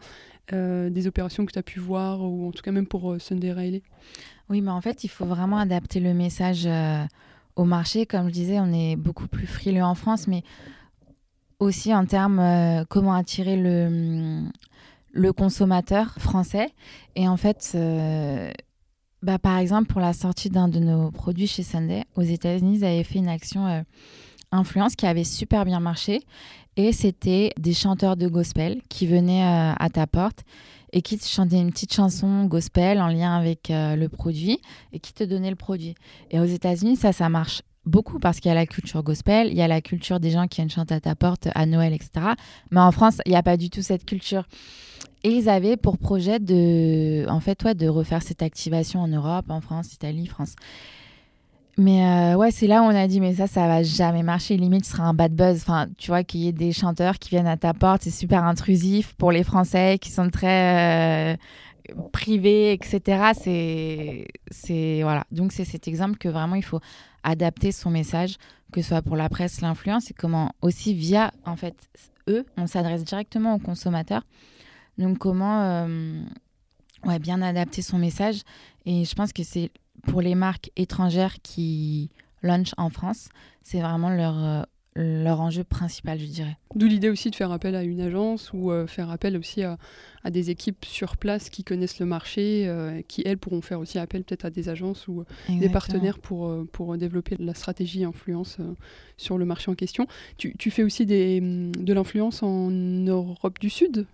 des 0.51 1.07
opérations 1.07 1.45
que 1.45 1.51
tu 1.51 1.59
as 1.59 1.63
pu 1.63 1.79
voir, 1.79 2.21
ou 2.21 2.47
en 2.47 2.51
tout 2.51 2.61
cas 2.61 2.71
même 2.71 2.87
pour 2.87 3.17
Sunday 3.19 3.51
Riley 3.51 3.83
Oui, 4.49 4.61
mais 4.61 4.71
en 4.71 4.79
fait, 4.79 5.03
il 5.03 5.09
faut 5.09 5.25
vraiment 5.25 5.57
adapter 5.57 5.99
le 5.99 6.13
message 6.13 6.67
au 7.57 7.65
marché. 7.65 8.05
Comme 8.05 8.27
je 8.27 8.33
disais, 8.33 8.59
on 8.59 8.71
est 8.71 8.95
beaucoup 8.95 9.27
plus 9.27 9.47
frileux 9.47 9.83
en 9.83 9.95
France, 9.95 10.27
mais 10.27 10.43
aussi 11.61 11.93
en 11.93 12.05
termes 12.05 12.39
euh, 12.39 12.83
comment 12.89 13.13
attirer 13.13 13.55
le, 13.55 14.41
le 15.11 15.33
consommateur 15.33 16.15
français. 16.17 16.69
Et 17.15 17.27
en 17.27 17.37
fait, 17.37 17.73
euh, 17.75 18.51
bah, 19.21 19.37
par 19.37 19.57
exemple, 19.59 19.87
pour 19.87 20.01
la 20.01 20.13
sortie 20.13 20.49
d'un 20.49 20.67
de 20.67 20.79
nos 20.79 21.11
produits 21.11 21.47
chez 21.47 21.63
Sunday, 21.63 22.03
aux 22.15 22.23
États-Unis, 22.23 22.79
ils 22.79 22.85
avaient 22.85 23.03
fait 23.03 23.19
une 23.19 23.29
action 23.29 23.67
euh, 23.67 23.81
influence 24.51 24.95
qui 24.95 25.05
avait 25.05 25.23
super 25.23 25.63
bien 25.63 25.79
marché. 25.79 26.21
Et 26.77 26.91
c'était 26.93 27.51
des 27.59 27.73
chanteurs 27.73 28.17
de 28.17 28.27
gospel 28.27 28.81
qui 28.89 29.05
venaient 29.05 29.43
à 29.43 29.89
ta 29.89 30.07
porte 30.07 30.45
et 30.93 31.01
qui 31.01 31.17
te 31.17 31.27
chantaient 31.27 31.59
une 31.59 31.71
petite 31.71 31.93
chanson 31.93 32.45
gospel 32.45 33.01
en 33.01 33.07
lien 33.07 33.35
avec 33.35 33.67
le 33.69 34.07
produit 34.07 34.61
et 34.93 34.99
qui 34.99 35.11
te 35.11 35.25
donnaient 35.25 35.49
le 35.49 35.57
produit. 35.57 35.95
Et 36.29 36.39
aux 36.39 36.45
États-Unis, 36.45 36.95
ça, 36.95 37.11
ça 37.11 37.27
marche 37.27 37.61
beaucoup 37.85 38.19
parce 38.19 38.39
qu'il 38.39 38.49
y 38.49 38.51
a 38.51 38.55
la 38.55 38.65
culture 38.65 39.03
gospel, 39.03 39.47
il 39.47 39.55
y 39.55 39.61
a 39.61 39.67
la 39.67 39.81
culture 39.81 40.19
des 40.19 40.29
gens 40.29 40.47
qui 40.47 40.57
viennent 40.57 40.69
chanter 40.69 40.93
à 40.93 40.99
ta 40.99 41.15
porte 41.15 41.47
à 41.55 41.65
Noël, 41.65 41.93
etc. 41.93 42.11
Mais 42.69 42.79
en 42.79 42.91
France, 42.91 43.17
il 43.25 43.31
n'y 43.31 43.37
a 43.37 43.43
pas 43.43 43.57
du 43.57 43.69
tout 43.69 43.81
cette 43.81 44.05
culture. 44.05 44.43
Et 45.23 45.29
ils 45.29 45.49
avaient 45.49 45.77
pour 45.77 45.97
projet 45.97 46.39
de, 46.39 47.25
en 47.29 47.39
fait, 47.39 47.63
ouais, 47.63 47.75
de 47.75 47.87
refaire 47.87 48.23
cette 48.23 48.41
activation 48.41 49.01
en 49.01 49.07
Europe, 49.07 49.45
en 49.49 49.61
France, 49.61 49.93
Italie, 49.93 50.25
France. 50.25 50.55
Mais 51.77 52.05
euh, 52.05 52.35
ouais, 52.35 52.51
c'est 52.51 52.67
là 52.67 52.81
où 52.81 52.85
on 52.85 52.89
a 52.89 53.07
dit, 53.07 53.21
mais 53.21 53.35
ça, 53.35 53.47
ça 53.47 53.67
va 53.67 53.81
jamais 53.81 54.23
marcher. 54.23 54.57
Limite, 54.57 54.85
ce 54.85 54.91
sera 54.91 55.03
un 55.03 55.13
bad 55.13 55.33
buzz. 55.33 55.57
Enfin, 55.61 55.87
tu 55.97 56.11
vois, 56.11 56.23
qu'il 56.23 56.41
y 56.41 56.47
ait 56.47 56.51
des 56.51 56.73
chanteurs 56.73 57.17
qui 57.17 57.29
viennent 57.29 57.47
à 57.47 57.57
ta 57.57 57.73
porte, 57.73 58.03
c'est 58.03 58.09
super 58.09 58.43
intrusif 58.43 59.13
pour 59.13 59.31
les 59.31 59.43
Français 59.43 59.97
qui 59.99 60.11
sont 60.11 60.29
très 60.29 61.33
euh, 61.33 61.37
privés, 62.11 62.73
etc. 62.73 63.31
C'est, 63.33 64.27
c'est 64.49 65.01
voilà. 65.03 65.25
Donc 65.31 65.51
c'est 65.51 65.65
cet 65.65 65.87
exemple 65.87 66.17
que 66.17 66.29
vraiment 66.29 66.55
il 66.55 66.63
faut 66.63 66.79
adapter 67.23 67.71
son 67.71 67.89
message, 67.89 68.37
que 68.71 68.81
ce 68.81 68.89
soit 68.89 69.01
pour 69.01 69.15
la 69.15 69.29
presse, 69.29 69.61
l'influence, 69.61 70.11
et 70.11 70.13
comment 70.13 70.51
aussi 70.61 70.93
via, 70.93 71.31
en 71.45 71.55
fait, 71.55 71.75
eux, 72.27 72.45
on 72.57 72.67
s'adresse 72.67 73.03
directement 73.03 73.55
aux 73.55 73.59
consommateurs. 73.59 74.23
Donc 74.97 75.17
comment 75.17 75.61
euh, 75.61 76.21
bien 77.19 77.41
adapter 77.41 77.81
son 77.81 77.97
message. 77.97 78.41
Et 78.85 79.05
je 79.05 79.15
pense 79.15 79.33
que 79.33 79.43
c'est 79.43 79.71
pour 80.03 80.21
les 80.21 80.35
marques 80.35 80.71
étrangères 80.75 81.35
qui 81.43 82.09
launch 82.41 82.73
en 82.77 82.89
France, 82.89 83.29
c'est 83.63 83.81
vraiment 83.81 84.09
leur, 84.09 84.43
euh, 84.43 84.63
leur 85.21 85.41
enjeu 85.41 85.63
principal, 85.63 86.19
je 86.19 86.25
dirais. 86.25 86.57
D'où 86.75 86.87
l'idée 86.87 87.09
aussi 87.09 87.29
de 87.29 87.35
faire 87.35 87.51
appel 87.51 87.75
à 87.75 87.83
une 87.83 88.01
agence 88.01 88.51
ou 88.53 88.71
euh, 88.71 88.87
faire 88.87 89.09
appel 89.09 89.37
aussi 89.37 89.63
à, 89.63 89.77
des 90.29 90.49
équipes 90.49 90.85
sur 90.85 91.17
place 91.17 91.49
qui 91.49 91.63
connaissent 91.63 91.99
le 91.99 92.05
marché, 92.05 92.65
euh, 92.67 93.01
qui 93.07 93.21
elles 93.25 93.37
pourront 93.37 93.61
faire 93.61 93.79
aussi 93.79 93.99
appel 93.99 94.23
peut-être 94.23 94.45
à 94.45 94.49
des 94.49 94.69
agences 94.69 95.07
ou 95.07 95.21
euh, 95.21 95.59
des 95.59 95.69
partenaires 95.69 96.19
pour, 96.19 96.53
pour 96.71 96.97
développer 96.97 97.35
la 97.39 97.53
stratégie 97.53 98.03
influence 98.03 98.57
sur 99.17 99.37
le 99.37 99.45
marché 99.45 99.71
en 99.71 99.75
question. 99.75 100.07
Tu, 100.37 100.55
tu 100.57 100.71
fais 100.71 100.83
aussi 100.83 101.05
des, 101.05 101.41
mm, 101.41 101.71
de 101.71 101.93
l'influence 101.93 102.43
en 102.43 102.69
Europe 102.69 103.59
du 103.59 103.69
Sud? 103.69 104.05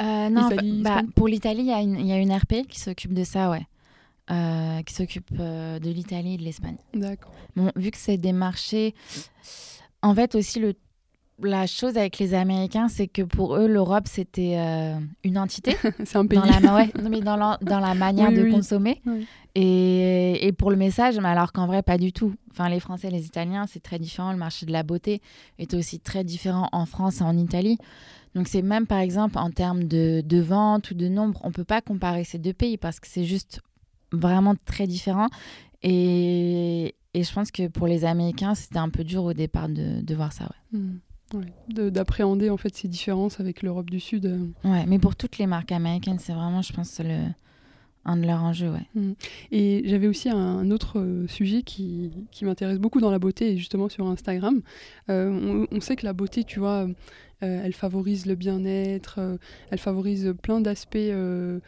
Non, 0.00 0.48
bah, 0.82 1.02
pour 1.14 1.28
l'Italie, 1.28 1.60
il 1.60 1.66
y, 1.66 2.08
y, 2.08 2.12
a 2.12 2.18
une 2.18 2.32
RP 2.32 2.66
qui 2.66 2.80
s'occupe 2.80 3.12
de 3.12 3.22
ça, 3.22 3.50
ouais. 3.50 3.66
qui 4.84 4.94
s'occupe 4.94 5.34
de 5.34 5.90
l'Italie 5.90 6.34
et 6.34 6.36
de 6.38 6.42
l'Espagne. 6.42 6.78
D'accord. 6.94 7.32
Bon, 7.54 7.70
vu 7.76 7.90
que 7.90 7.98
c'est 7.98 8.16
des 8.16 8.32
marchés 8.32 8.94
en 10.02 10.14
fait, 10.14 10.34
aussi, 10.34 10.60
le, 10.60 10.74
la 11.42 11.66
chose 11.66 11.96
avec 11.96 12.18
les 12.18 12.34
Américains, 12.34 12.88
c'est 12.88 13.06
que 13.06 13.22
pour 13.22 13.56
eux, 13.56 13.66
l'Europe, 13.66 14.04
c'était 14.06 14.56
euh, 14.56 14.98
une 15.24 15.38
entité. 15.38 15.76
c'est 16.04 16.16
un 16.16 16.26
pays. 16.26 16.38
Dans 16.38 16.44
la, 16.44 16.74
ouais, 16.74 16.92
mais 17.08 17.20
dans, 17.20 17.36
la, 17.36 17.58
dans 17.62 17.80
la 17.80 17.94
manière 17.94 18.32
de 18.32 18.50
consommer. 18.50 19.00
Et, 19.54 20.46
et, 20.46 20.52
pour 20.52 20.70
le 20.70 20.76
message, 20.76 21.18
mais 21.18 21.28
alors 21.28 21.52
qu'en 21.52 21.66
vrai, 21.66 21.82
pas 21.82 21.98
du 21.98 22.12
tout. 22.12 22.34
Enfin, 22.50 22.68
les 22.68 22.80
Français 22.80 23.10
les 23.10 23.26
Italiens, 23.26 23.66
c'est 23.66 23.82
très 23.82 23.98
différent. 23.98 24.32
Le 24.32 24.38
marché 24.38 24.66
de 24.66 24.72
la 24.72 24.82
beauté 24.82 25.20
est 25.58 25.74
aussi 25.74 25.98
très 25.98 26.24
différent 26.24 26.68
en 26.72 26.86
France 26.86 27.20
et 27.20 27.24
en 27.24 27.36
Italie. 27.36 27.78
Donc, 28.34 28.46
c'est 28.46 28.62
même, 28.62 28.86
par 28.86 29.00
exemple, 29.00 29.38
en 29.38 29.50
termes 29.50 29.84
de, 29.84 30.22
de 30.24 30.40
vente 30.40 30.92
ou 30.92 30.94
de 30.94 31.08
nombre, 31.08 31.40
on 31.42 31.48
ne 31.48 31.52
peut 31.52 31.64
pas 31.64 31.80
comparer 31.80 32.22
ces 32.24 32.38
deux 32.38 32.52
pays 32.52 32.76
parce 32.76 33.00
que 33.00 33.08
c'est 33.08 33.24
juste 33.24 33.60
vraiment 34.12 34.54
très 34.66 34.86
différent. 34.86 35.28
Et, 35.82 36.94
et 37.14 37.22
je 37.24 37.32
pense 37.32 37.50
que 37.50 37.68
pour 37.68 37.86
les 37.86 38.04
Américains, 38.04 38.54
c'était 38.54 38.78
un 38.78 38.88
peu 38.88 39.04
dur 39.04 39.24
au 39.24 39.32
départ 39.32 39.68
de, 39.68 40.00
de 40.00 40.14
voir 40.14 40.32
ça. 40.32 40.48
Ouais. 40.72 40.80
Hmm. 40.80 41.90
D'appréhender 41.90 42.50
en 42.50 42.56
fait 42.56 42.74
ces 42.74 42.88
différences 42.88 43.40
avec 43.40 43.62
l'Europe 43.62 43.90
du 43.90 44.00
Sud. 44.00 44.26
Euh. 44.26 44.46
Ouais, 44.64 44.84
mais 44.86 44.98
pour 44.98 45.16
toutes 45.16 45.38
les 45.38 45.46
marques 45.46 45.72
américaines, 45.72 46.18
c'est 46.18 46.32
vraiment, 46.32 46.62
je 46.62 46.72
pense, 46.72 47.00
le, 47.00 47.18
un 48.04 48.16
de 48.16 48.26
leurs 48.26 48.42
enjeux. 48.42 48.70
Ouais. 48.70 48.86
Hmm. 48.94 49.12
Et 49.50 49.82
j'avais 49.86 50.06
aussi 50.06 50.28
un 50.28 50.70
autre 50.70 50.98
euh, 50.98 51.26
sujet 51.28 51.62
qui, 51.62 52.10
qui 52.30 52.44
m'intéresse 52.44 52.78
beaucoup 52.78 53.00
dans 53.00 53.10
la 53.10 53.18
beauté, 53.18 53.52
et 53.52 53.56
justement 53.56 53.88
sur 53.88 54.06
Instagram. 54.06 54.60
Euh, 55.08 55.66
on, 55.70 55.76
on, 55.76 55.80
sait 55.80 55.96
que 55.96 56.04
la 56.04 56.12
beauté, 56.12 56.44
tu 56.44 56.58
vois, 56.58 56.88
euh, 57.42 57.62
elle 57.64 57.72
favorise 57.72 58.26
le 58.26 58.34
bien-être, 58.34 59.16
euh, 59.18 59.36
elle 59.70 59.78
favorise 59.78 60.34
plein 60.42 60.60
d'aspects 60.60 60.96
euh, 60.96 61.60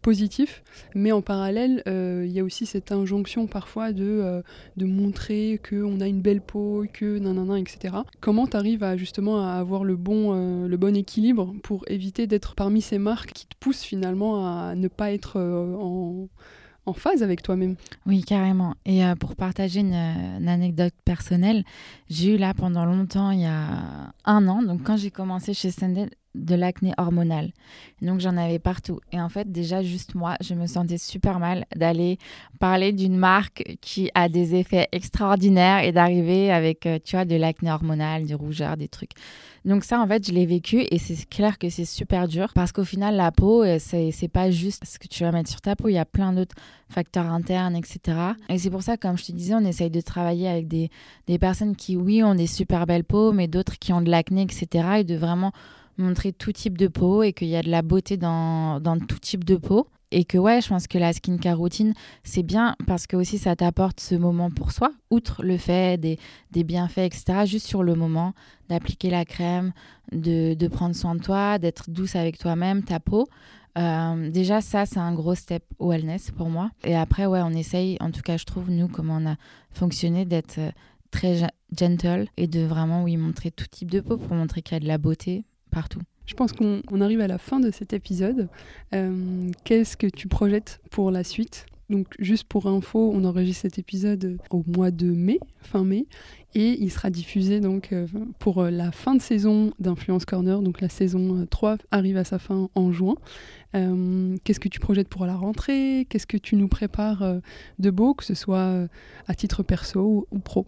positifs, 0.00 0.62
mais 0.94 1.12
en 1.12 1.22
parallèle, 1.22 1.82
il 1.86 2.30
y 2.30 2.40
a 2.40 2.44
aussi 2.44 2.66
cette 2.66 2.92
injonction 2.92 3.46
parfois 3.46 3.92
de, 3.92 4.42
de 4.76 4.84
montrer 4.84 5.60
qu'on 5.66 6.00
a 6.00 6.06
une 6.06 6.20
belle 6.20 6.42
peau, 6.42 6.84
que 6.92 7.18
nanana, 7.18 7.58
etc. 7.58 7.94
Comment 8.20 8.46
tu 8.46 8.56
arrives 8.56 8.84
justement 8.96 9.42
à 9.42 9.52
avoir 9.52 9.84
le 9.84 9.96
bon, 9.96 10.66
le 10.66 10.76
bon 10.76 10.94
équilibre 10.94 11.54
pour 11.62 11.84
éviter 11.88 12.26
d'être 12.26 12.54
parmi 12.54 12.82
ces 12.82 12.98
marques 12.98 13.32
qui 13.32 13.46
te 13.46 13.54
poussent 13.58 13.82
finalement 13.82 14.46
à 14.46 14.74
ne 14.74 14.88
pas 14.88 15.10
être 15.10 15.40
en 15.40 16.28
en 16.88 16.94
phase 16.94 17.22
avec 17.22 17.42
toi-même. 17.42 17.76
Oui, 18.06 18.22
carrément. 18.22 18.74
Et 18.84 19.04
euh, 19.04 19.14
pour 19.14 19.36
partager 19.36 19.80
une, 19.80 19.94
anecdote 20.48 20.94
personnelle, 21.04 21.64
j'ai 22.08 22.34
eu 22.34 22.36
là 22.38 22.54
pendant 22.54 22.84
longtemps, 22.84 23.30
il 23.30 23.40
y 23.40 23.46
a 23.46 24.12
un 24.24 24.48
an, 24.48 24.62
donc 24.62 24.82
quand 24.82 24.96
j'ai 24.96 25.10
commencé 25.10 25.52
chez 25.54 25.70
Sended, 25.70 26.10
de 26.34 26.54
l'acné 26.54 26.92
hormonal. 26.98 27.52
Donc 28.02 28.20
j'en 28.20 28.36
avais 28.36 28.58
partout. 28.58 29.00
Et 29.12 29.20
en 29.20 29.28
fait, 29.28 29.50
déjà, 29.50 29.82
juste 29.82 30.14
moi, 30.14 30.36
je 30.40 30.54
me 30.54 30.66
sentais 30.66 30.98
super 30.98 31.38
mal 31.38 31.64
d'aller 31.74 32.18
parler 32.60 32.92
d'une 32.92 33.16
marque 33.16 33.76
qui 33.80 34.10
a 34.14 34.28
des 34.28 34.54
effets 34.54 34.88
extraordinaires 34.92 35.82
et 35.84 35.92
d'arriver 35.92 36.52
avec, 36.52 36.86
euh, 36.86 36.98
tu 37.02 37.16
vois, 37.16 37.24
de 37.24 37.36
l'acné 37.36 37.70
hormonal, 37.70 38.26
du 38.26 38.34
rougeur, 38.34 38.76
des 38.76 38.88
trucs. 38.88 39.12
Donc 39.64 39.84
ça, 39.84 40.00
en 40.00 40.06
fait, 40.06 40.26
je 40.26 40.32
l'ai 40.32 40.46
vécu 40.46 40.86
et 40.90 40.98
c'est 40.98 41.28
clair 41.28 41.58
que 41.58 41.68
c'est 41.68 41.84
super 41.84 42.28
dur 42.28 42.52
parce 42.54 42.72
qu'au 42.72 42.84
final, 42.84 43.16
la 43.16 43.32
peau, 43.32 43.62
euh, 43.64 43.78
c'est 43.78 44.28
pas 44.32 44.50
juste 44.50 44.84
ce 44.86 44.98
que 44.98 45.08
tu 45.08 45.24
vas 45.24 45.32
mettre 45.32 45.50
sur 45.50 45.60
ta 45.60 45.76
peau. 45.76 45.88
Il 45.88 45.94
y 45.94 45.98
a 45.98 46.04
plein 46.04 46.32
d'autres 46.32 46.56
facteurs 46.88 47.26
internes, 47.26 47.76
etc. 47.76 48.18
Et 48.48 48.58
c'est 48.58 48.70
pour 48.70 48.82
ça, 48.82 48.96
comme 48.96 49.18
je 49.18 49.26
te 49.26 49.32
disais, 49.32 49.54
on 49.54 49.64
essaye 49.64 49.90
de 49.90 50.00
travailler 50.00 50.48
avec 50.48 50.68
des, 50.68 50.90
des 51.26 51.38
personnes 51.38 51.76
qui, 51.76 51.96
oui, 51.96 52.22
ont 52.22 52.34
des 52.34 52.46
super 52.46 52.86
belles 52.86 53.04
peaux, 53.04 53.32
mais 53.32 53.48
d'autres 53.48 53.78
qui 53.78 53.92
ont 53.92 54.00
de 54.00 54.10
l'acné, 54.10 54.42
etc. 54.42 55.00
Et 55.00 55.04
de 55.04 55.16
vraiment 55.16 55.52
montrer 55.98 56.32
tout 56.32 56.52
type 56.52 56.78
de 56.78 56.88
peau 56.88 57.22
et 57.22 57.32
qu'il 57.32 57.48
y 57.48 57.56
a 57.56 57.62
de 57.62 57.70
la 57.70 57.82
beauté 57.82 58.16
dans, 58.16 58.80
dans, 58.80 58.98
tout 58.98 59.18
type 59.18 59.44
de 59.44 59.56
peau. 59.56 59.86
et 60.10 60.24
que 60.24 60.38
ouais, 60.38 60.60
je 60.60 60.68
pense 60.68 60.86
que 60.86 60.96
la 60.96 61.12
skincare 61.12 61.58
routine, 61.58 61.92
c'est 62.24 62.42
bien 62.42 62.76
parce 62.86 63.06
que 63.06 63.16
aussi 63.16 63.36
ça 63.38 63.56
t'apporte 63.56 64.00
ce 64.00 64.14
moment 64.14 64.50
pour 64.50 64.72
soi, 64.72 64.92
outre 65.10 65.42
le 65.42 65.58
fait 65.58 66.00
des, 66.00 66.18
des 66.50 66.64
bienfaits, 66.64 66.98
etc. 66.98 67.44
Juste 67.44 67.66
sur 67.66 67.82
le 67.82 67.94
moment, 67.94 68.32
d'appliquer 68.68 69.10
la 69.10 69.24
crème, 69.24 69.72
de, 70.12 70.54
de, 70.54 70.68
prendre 70.68 70.94
soin 70.94 71.14
de 71.14 71.20
toi, 71.20 71.58
d'être 71.58 71.90
douce 71.90 72.16
avec 72.16 72.38
toi-même, 72.38 72.82
ta 72.82 73.00
peau. 73.00 73.28
Euh, 73.78 74.30
déjà, 74.30 74.60
ça, 74.60 74.86
c'est 74.86 74.98
un 74.98 75.14
gros 75.14 75.34
step 75.34 75.62
wellness 75.78 76.30
pour 76.32 76.48
moi. 76.48 76.70
Et 76.84 76.96
après, 76.96 77.26
ouais, 77.26 77.40
on 77.42 77.50
essaye, 77.50 77.96
en 78.00 78.10
tout 78.10 78.22
cas, 78.22 78.36
je 78.36 78.44
trouve, 78.44 78.70
nous, 78.70 78.88
comment 78.88 79.18
on 79.20 79.26
a 79.26 79.36
fonctionné, 79.70 80.24
d'être 80.24 80.58
euh, 80.58 80.70
très 81.10 81.48
gentle 81.78 82.26
et 82.36 82.46
de 82.46 82.60
vraiment, 82.60 83.04
oui, 83.04 83.16
montrer 83.16 83.50
tout 83.50 83.66
type 83.66 83.90
de 83.90 84.00
peau 84.00 84.16
pour 84.16 84.34
montrer 84.34 84.62
qu'il 84.62 84.74
y 84.74 84.76
a 84.76 84.80
de 84.80 84.88
la 84.88 84.98
beauté 84.98 85.44
partout. 85.68 86.00
Je 86.28 86.34
pense 86.34 86.52
qu'on 86.52 87.00
arrive 87.00 87.22
à 87.22 87.26
la 87.26 87.38
fin 87.38 87.58
de 87.58 87.70
cet 87.70 87.94
épisode. 87.94 88.48
Euh, 88.94 89.50
qu'est-ce 89.64 89.96
que 89.96 90.06
tu 90.06 90.28
projettes 90.28 90.78
pour 90.90 91.10
la 91.10 91.24
suite? 91.24 91.64
Donc 91.88 92.06
juste 92.18 92.44
pour 92.44 92.66
info, 92.66 93.10
on 93.14 93.24
enregistre 93.24 93.62
cet 93.62 93.78
épisode 93.78 94.36
au 94.50 94.62
mois 94.66 94.90
de 94.90 95.06
mai, 95.06 95.40
fin 95.62 95.84
mai, 95.84 96.04
et 96.54 96.82
il 96.82 96.90
sera 96.92 97.08
diffusé 97.08 97.60
donc 97.60 97.94
euh, 97.94 98.06
pour 98.38 98.58
euh, 98.60 98.70
la 98.70 98.92
fin 98.92 99.14
de 99.14 99.22
saison 99.22 99.72
d'Influence 99.78 100.26
Corner. 100.26 100.60
Donc 100.60 100.82
la 100.82 100.90
saison 100.90 101.46
3 101.48 101.78
arrive 101.90 102.18
à 102.18 102.24
sa 102.24 102.38
fin 102.38 102.68
en 102.74 102.92
juin. 102.92 103.14
Qu'est-ce 103.72 104.60
que 104.60 104.68
tu 104.68 104.80
projettes 104.80 105.08
pour 105.08 105.24
la 105.24 105.34
rentrée? 105.34 106.06
Qu'est-ce 106.10 106.26
que 106.26 106.36
tu 106.36 106.56
nous 106.56 106.68
prépares 106.68 107.22
de 107.78 107.90
beau, 107.90 108.12
que 108.12 108.24
ce 108.24 108.34
soit 108.34 108.86
à 109.26 109.34
titre 109.34 109.62
perso 109.62 110.26
ou, 110.30 110.38
pro? 110.40 110.66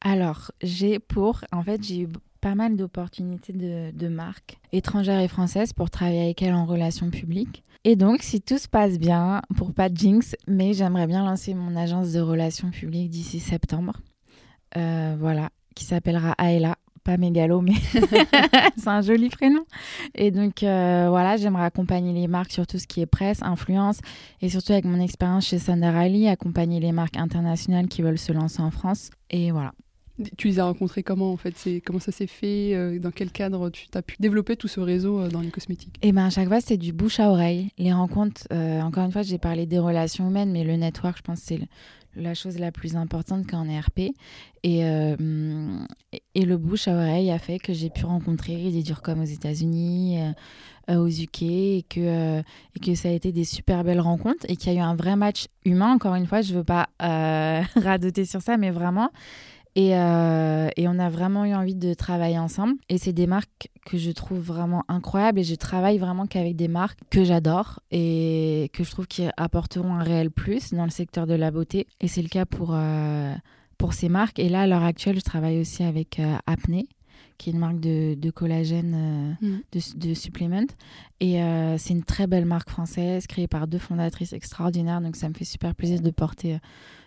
Alors, 0.00 0.52
j'ai 0.62 1.00
pour, 1.00 1.44
en 1.52 1.62
fait, 1.62 1.82
j'ai 1.82 2.02
eu 2.02 2.08
pas 2.40 2.54
mal 2.54 2.76
d'opportunités 2.76 3.52
de, 3.52 4.08
marques 4.08 4.58
étrangères 4.72 5.20
et 5.20 5.28
françaises 5.28 5.72
pour 5.72 5.90
travailler 5.90 6.22
avec 6.22 6.42
elles 6.42 6.54
en 6.54 6.66
relations 6.66 7.10
publiques. 7.10 7.64
Et 7.84 7.96
donc, 7.96 8.22
si 8.22 8.40
tout 8.40 8.58
se 8.58 8.68
passe 8.68 8.98
bien, 8.98 9.42
pour 9.56 9.72
pas 9.72 9.88
de 9.88 9.96
jinx, 9.96 10.34
mais 10.46 10.72
j'aimerais 10.72 11.06
bien 11.06 11.24
lancer 11.24 11.54
mon 11.54 11.76
agence 11.76 12.12
de 12.12 12.20
relations 12.20 12.70
publiques 12.70 13.10
d'ici 13.10 13.40
septembre. 13.40 14.00
Euh, 14.76 15.16
voilà, 15.18 15.50
qui 15.74 15.84
s'appellera 15.84 16.32
Aela. 16.38 16.76
Pas 17.04 17.16
mégalo, 17.16 17.62
mais 17.62 17.72
c'est 18.76 18.88
un 18.88 19.00
joli 19.00 19.30
prénom. 19.30 19.64
Et 20.14 20.30
donc, 20.30 20.62
euh, 20.62 21.06
voilà, 21.08 21.38
j'aimerais 21.38 21.64
accompagner 21.64 22.12
les 22.12 22.26
marques 22.26 22.52
sur 22.52 22.66
tout 22.66 22.78
ce 22.78 22.86
qui 22.86 23.00
est 23.00 23.06
presse, 23.06 23.42
influence, 23.42 24.00
et 24.42 24.50
surtout 24.50 24.72
avec 24.72 24.84
mon 24.84 25.00
expérience 25.00 25.46
chez 25.46 25.58
Sandra 25.58 26.00
Ali, 26.00 26.28
accompagner 26.28 26.80
les 26.80 26.92
marques 26.92 27.16
internationales 27.16 27.88
qui 27.88 28.02
veulent 28.02 28.18
se 28.18 28.32
lancer 28.32 28.60
en 28.60 28.70
France. 28.70 29.10
Et 29.30 29.52
voilà. 29.52 29.72
Tu 30.36 30.48
les 30.48 30.58
as 30.58 30.64
rencontrés 30.64 31.02
comment 31.02 31.32
en 31.32 31.36
fait? 31.36 31.56
C'est 31.56 31.80
Comment 31.80 32.00
ça 32.00 32.12
s'est 32.12 32.26
fait? 32.26 32.74
Euh, 32.74 32.98
Dans 32.98 33.10
quel 33.10 33.30
cadre 33.30 33.70
tu 33.70 33.86
as 33.94 34.02
pu 34.02 34.16
développer 34.18 34.56
tout 34.56 34.68
ce 34.68 34.80
réseau 34.80 35.20
euh, 35.20 35.28
dans 35.28 35.40
les 35.40 35.50
cosmétiques? 35.50 35.96
Eh 36.02 36.12
ben, 36.12 36.26
à 36.26 36.30
chaque 36.30 36.48
fois, 36.48 36.60
c'est 36.60 36.76
du 36.76 36.92
bouche 36.92 37.20
à 37.20 37.30
oreille. 37.30 37.70
Les 37.78 37.92
rencontres, 37.92 38.42
euh, 38.52 38.80
encore 38.80 39.04
une 39.04 39.12
fois, 39.12 39.22
j'ai 39.22 39.38
parlé 39.38 39.66
des 39.66 39.78
relations 39.78 40.28
humaines, 40.28 40.50
mais 40.50 40.64
le 40.64 40.76
network, 40.76 41.18
je 41.18 41.22
pense, 41.22 41.38
c'est 41.40 41.60
la 42.16 42.34
chose 42.34 42.58
la 42.58 42.72
plus 42.72 42.96
importante 42.96 43.46
quand 43.48 43.64
on 43.64 43.68
est 43.70 43.78
RP. 43.78 44.12
Et, 44.64 44.80
et 44.80 46.44
le 46.44 46.56
bouche 46.56 46.88
à 46.88 46.94
oreille 46.94 47.30
a 47.30 47.38
fait 47.38 47.60
que 47.60 47.72
j'ai 47.72 47.90
pu 47.90 48.06
rencontrer 48.06 48.56
des 48.72 48.82
comme 49.04 49.20
aux 49.20 49.24
États-Unis, 49.24 50.18
aux 50.88 51.06
UK, 51.06 51.42
et 51.42 51.84
que, 51.88 52.40
et 52.40 52.80
que 52.82 52.94
ça 52.96 53.08
a 53.08 53.12
été 53.12 53.30
des 53.30 53.44
super 53.44 53.84
belles 53.84 54.00
rencontres 54.00 54.46
et 54.48 54.56
qu'il 54.56 54.72
y 54.72 54.76
a 54.76 54.80
eu 54.80 54.82
un 54.82 54.96
vrai 54.96 55.14
match 55.14 55.46
humain. 55.64 55.92
Encore 55.92 56.16
une 56.16 56.26
fois, 56.26 56.40
je 56.40 56.54
ne 56.54 56.58
veux 56.58 56.64
pas 56.64 56.88
radoter 57.76 58.24
sur 58.24 58.42
ça, 58.42 58.56
mais 58.56 58.70
vraiment. 58.70 59.10
Euh, 59.78 60.68
et, 60.76 60.88
on 60.88 60.98
a 60.98 61.08
vraiment 61.08 61.44
eu 61.44 61.54
envie 61.54 61.74
de 61.74 61.94
travailler 61.94 62.38
ensemble. 62.38 62.74
Et 62.88 62.98
c'est 62.98 63.12
des 63.12 63.26
marques 63.26 63.68
que 63.86 63.96
je 63.96 64.10
trouve 64.10 64.40
vraiment 64.40 64.84
incroyables. 64.88 65.38
Et 65.40 65.44
je 65.44 65.54
travaille 65.54 65.98
vraiment 65.98 66.26
qu'avec 66.26 66.56
des 66.56 66.68
marques 66.68 66.98
que 67.10 67.24
j'adore 67.24 67.80
et 67.90 68.70
que 68.72 68.84
je 68.84 68.90
trouve 68.90 69.06
qui 69.06 69.24
apporteront 69.36 69.94
un 69.94 70.02
réel 70.02 70.30
plus 70.30 70.72
dans 70.72 70.84
le 70.84 70.90
secteur 70.90 71.26
de 71.26 71.34
la 71.34 71.50
beauté. 71.50 71.86
Et 72.00 72.08
c'est 72.08 72.22
le 72.22 72.28
cas 72.28 72.44
pour, 72.44 72.70
euh, 72.72 73.34
pour 73.76 73.92
ces 73.92 74.08
marques. 74.08 74.38
Et 74.38 74.48
là, 74.48 74.62
à 74.62 74.66
l'heure 74.66 74.84
actuelle, 74.84 75.16
je 75.16 75.24
travaille 75.24 75.60
aussi 75.60 75.82
avec 75.82 76.18
euh, 76.18 76.36
Apnée 76.46 76.88
qui 77.36 77.50
est 77.50 77.52
une 77.52 77.60
marque 77.60 77.78
de, 77.78 78.30
collagène, 78.32 79.36
mm. 79.40 79.58
de, 79.70 80.08
de 80.08 80.14
supplement. 80.14 80.66
Et 81.20 81.40
c'est 81.78 81.94
une 81.94 82.02
très 82.02 82.26
belle 82.26 82.46
marque 82.46 82.68
française, 82.68 83.28
créée 83.28 83.46
par 83.46 83.68
deux 83.68 83.78
fondatrices 83.78 84.32
extraordinaires. 84.32 85.00
Donc 85.00 85.14
ça 85.14 85.28
me 85.28 85.34
fait 85.34 85.44
super 85.44 85.76
plaisir 85.76 86.00
de 86.00 86.10
porter 86.10 86.58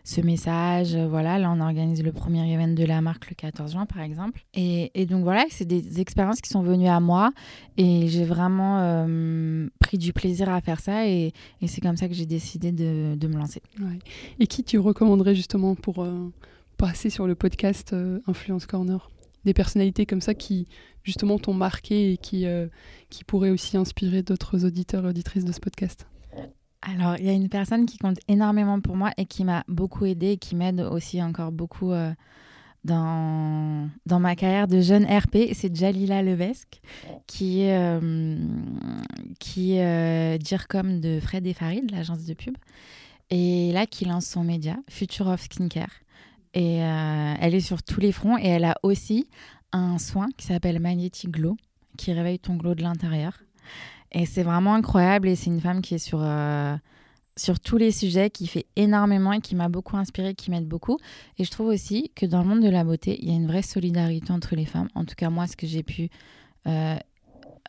ce 0.03 0.21
message. 0.21 0.95
Euh, 0.95 1.07
voilà, 1.07 1.37
là, 1.39 1.51
on 1.51 1.59
organise 1.59 2.03
le 2.03 2.11
premier 2.11 2.51
event 2.53 2.73
de 2.73 2.83
la 2.83 3.01
marque 3.01 3.29
le 3.29 3.35
14 3.35 3.73
juin, 3.73 3.85
par 3.85 4.01
exemple. 4.01 4.43
Et, 4.53 5.05
donc 5.05 5.23
voilà, 5.23 5.45
c'est 5.49 5.65
des 5.65 5.99
expériences 5.99 6.41
qui 6.41 6.49
sont 6.49 6.61
venues 6.61 6.87
à 6.87 6.99
moi 6.99 7.31
et 7.77 8.07
j'ai 8.07 8.25
vraiment 8.25 8.79
euh, 8.79 9.67
pris 9.79 9.97
du 9.97 10.13
plaisir 10.13 10.49
à 10.49 10.61
faire 10.61 10.79
ça 10.79 11.07
et, 11.07 11.33
c'est 11.67 11.81
comme 11.81 11.97
ça 11.97 12.07
que 12.07 12.13
j'ai 12.13 12.25
décidé 12.25 12.71
de, 12.71 13.27
me 13.27 13.37
lancer. 13.37 13.61
Et 14.39 14.47
qui 14.47 14.63
tu 14.63 14.77
recommanderais 14.77 15.35
justement 15.35 15.75
pour 15.75 16.03
euh, 16.03 16.31
passer 16.77 17.09
sur 17.09 17.27
le 17.27 17.35
podcast 17.35 17.95
Influence 18.27 18.65
Corner? 18.65 19.09
Des 19.45 19.53
personnalités 19.53 20.05
comme 20.05 20.21
ça 20.21 20.33
qui 20.33 20.67
justement 21.03 21.39
t'ont 21.39 21.53
marqué 21.53 22.13
et 22.13 22.17
qui, 22.17 22.45
qui 23.09 23.23
pourraient 23.23 23.49
aussi 23.49 23.77
inspirer 23.77 24.21
d'autres 24.21 24.65
auditeurs 24.65 25.05
et 25.05 25.09
auditrices 25.09 25.45
de 25.45 25.51
ce 25.51 25.59
podcast? 25.59 26.05
Alors, 26.81 27.15
il 27.19 27.25
y 27.25 27.29
a 27.29 27.33
une 27.33 27.49
personne 27.49 27.85
qui 27.85 27.97
compte 27.97 28.17
énormément 28.27 28.81
pour 28.81 28.95
moi 28.95 29.11
et 29.17 29.25
qui 29.25 29.43
m'a 29.43 29.63
beaucoup 29.67 30.05
aidée 30.05 30.31
et 30.31 30.37
qui 30.37 30.55
m'aide 30.55 30.81
aussi 30.81 31.21
encore 31.21 31.51
beaucoup 31.51 31.91
euh, 31.91 32.11
dans, 32.83 33.87
dans 34.07 34.19
ma 34.19 34.35
carrière 34.35 34.67
de 34.67 34.81
jeune 34.81 35.05
RP. 35.05 35.53
C'est 35.53 35.75
Jalila 35.75 36.23
Levesque, 36.23 36.81
qui 37.27 37.61
est, 37.61 37.77
euh, 37.77 38.35
qui 39.39 39.79
euh, 39.79 40.39
DIRCOM 40.39 40.99
de 41.01 41.19
Fred 41.21 41.45
et 41.45 41.53
Farid, 41.53 41.91
l'agence 41.91 42.25
de 42.25 42.33
pub. 42.33 42.57
Et 43.29 43.71
là, 43.71 43.85
qui 43.85 44.05
lance 44.05 44.25
son 44.25 44.43
média, 44.43 44.77
Future 44.89 45.27
of 45.27 45.41
Skincare. 45.41 46.01
Et 46.53 46.79
elle 46.79 47.55
est 47.55 47.61
sur 47.61 47.81
tous 47.81 48.01
les 48.01 48.11
fronts 48.11 48.37
et 48.37 48.47
elle 48.47 48.65
a 48.65 48.75
aussi 48.83 49.29
un 49.71 49.97
soin 49.99 50.27
qui 50.35 50.47
s'appelle 50.47 50.81
Magnetic 50.81 51.31
Glow, 51.31 51.55
qui 51.97 52.11
réveille 52.11 52.39
ton 52.39 52.57
glow 52.57 52.75
de 52.75 52.81
l'intérieur. 52.81 53.39
Et 54.11 54.25
c'est 54.25 54.43
vraiment 54.43 54.73
incroyable. 54.73 55.27
Et 55.27 55.35
c'est 55.35 55.49
une 55.49 55.61
femme 55.61 55.81
qui 55.81 55.95
est 55.95 55.99
sur, 55.99 56.19
euh, 56.21 56.75
sur 57.37 57.59
tous 57.59 57.77
les 57.77 57.91
sujets, 57.91 58.29
qui 58.29 58.47
fait 58.47 58.65
énormément 58.75 59.33
et 59.33 59.41
qui 59.41 59.55
m'a 59.55 59.69
beaucoup 59.69 59.97
inspirée, 59.97 60.35
qui 60.35 60.51
m'aide 60.51 60.67
beaucoup. 60.67 60.97
Et 61.37 61.43
je 61.43 61.51
trouve 61.51 61.67
aussi 61.67 62.11
que 62.15 62.25
dans 62.25 62.41
le 62.41 62.47
monde 62.47 62.61
de 62.61 62.69
la 62.69 62.83
beauté, 62.83 63.17
il 63.21 63.29
y 63.29 63.31
a 63.31 63.35
une 63.35 63.47
vraie 63.47 63.61
solidarité 63.61 64.31
entre 64.31 64.55
les 64.55 64.65
femmes. 64.65 64.89
En 64.95 65.05
tout 65.05 65.15
cas, 65.15 65.29
moi, 65.29 65.47
ce 65.47 65.55
que 65.55 65.67
j'ai 65.67 65.83
pu 65.83 66.09
euh, 66.67 66.95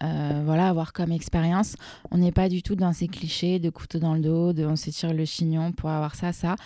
euh, 0.02 0.42
voilà, 0.44 0.68
avoir 0.68 0.92
comme 0.92 1.12
expérience, 1.12 1.76
on 2.10 2.18
n'est 2.18 2.32
pas 2.32 2.48
du 2.48 2.62
tout 2.62 2.74
dans 2.74 2.92
ces 2.92 3.06
clichés 3.06 3.60
de 3.60 3.70
couteau 3.70 4.00
dans 4.00 4.14
le 4.14 4.20
dos, 4.20 4.52
de 4.52 4.64
on 4.64 4.74
s'étire 4.74 5.14
le 5.14 5.24
chignon 5.24 5.70
pour 5.72 5.90
avoir 5.90 6.16
ça, 6.16 6.32
ça. 6.32 6.56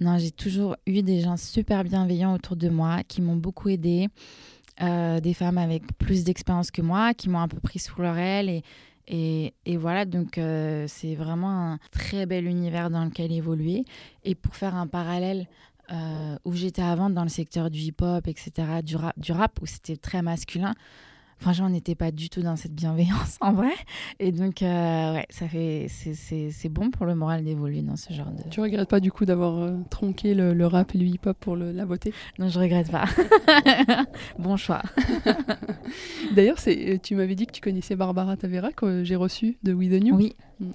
Non, 0.00 0.16
j'ai 0.16 0.30
toujours 0.30 0.76
eu 0.86 1.02
des 1.02 1.20
gens 1.20 1.36
super 1.36 1.82
bienveillants 1.84 2.32
autour 2.32 2.56
de 2.56 2.68
moi 2.68 3.02
qui 3.02 3.20
m'ont 3.20 3.36
beaucoup 3.36 3.68
aidée. 3.68 4.08
des 4.80 5.34
femmes 5.34 5.58
avec 5.58 5.82
plus 5.98 6.22
d'expérience 6.22 6.70
que 6.70 6.82
moi 6.82 7.12
qui 7.12 7.28
m'ont 7.28 7.40
un 7.40 7.48
peu 7.48 7.58
pris 7.58 7.80
sous 7.80 8.00
leur 8.00 8.16
aile 8.16 8.48
et, 8.48 8.62
et, 9.10 9.76
voilà, 9.76 10.04
donc 10.04 10.36
euh, 10.36 10.84
c'est 10.86 11.14
vraiment 11.14 11.72
un 11.72 11.78
très 11.90 12.26
bel 12.26 12.46
univers 12.46 12.90
dans 12.90 13.04
lequel 13.04 13.32
évoluer. 13.32 13.84
Et 14.24 14.34
pour 14.34 14.54
faire 14.54 14.74
un 14.74 14.86
parallèle 14.86 15.46
euh, 15.90 16.36
où 16.44 16.52
j'étais 16.52 16.82
avant 16.82 17.08
dans 17.08 17.22
le 17.22 17.30
secteur 17.30 17.70
du 17.70 17.78
hip-hop, 17.78 18.28
etc., 18.28 18.50
du 18.82 18.96
du 19.16 19.32
rap 19.32 19.60
où 19.62 19.66
c'était 19.66 19.96
très 19.96 20.20
masculin, 20.20 20.74
Franchement, 21.38 21.66
on 21.66 21.70
n'était 21.70 21.94
pas 21.94 22.10
du 22.10 22.28
tout 22.28 22.42
dans 22.42 22.56
cette 22.56 22.74
bienveillance 22.74 23.36
en 23.40 23.52
vrai. 23.52 23.72
Et 24.18 24.32
donc, 24.32 24.62
euh, 24.62 25.14
ouais, 25.14 25.26
ça 25.30 25.48
fait, 25.48 25.86
c'est 25.88 26.68
bon 26.68 26.90
pour 26.90 27.06
le 27.06 27.14
moral 27.14 27.44
d'évoluer 27.44 27.82
dans 27.82 27.96
ce 27.96 28.12
genre 28.12 28.30
de. 28.30 28.48
Tu 28.50 28.60
regrettes 28.60 28.88
pas 28.88 29.00
du 29.00 29.12
coup 29.12 29.24
d'avoir 29.24 29.58
euh, 29.58 29.76
tronqué 29.90 30.34
le, 30.34 30.66
rap 30.66 30.94
et 30.94 30.98
le 30.98 31.06
hip-hop 31.06 31.36
pour 31.38 31.56
la 31.56 31.86
beauté? 31.86 32.12
Non, 32.38 32.48
je 32.48 32.58
regrette 32.58 32.90
pas. 32.90 33.06
bon 34.38 34.56
choix. 34.56 34.82
D'ailleurs, 36.34 36.58
tu 37.02 37.14
m'avais 37.14 37.34
dit 37.34 37.46
que 37.46 37.52
tu 37.52 37.60
connaissais 37.60 37.96
Barbara 37.96 38.36
Tavera 38.36 38.72
que 38.72 39.04
j'ai 39.04 39.16
reçue 39.16 39.58
de 39.62 39.72
We 39.72 39.88
the 39.88 40.02
New. 40.02 40.16
Oui. 40.16 40.34
Vous, 40.60 40.72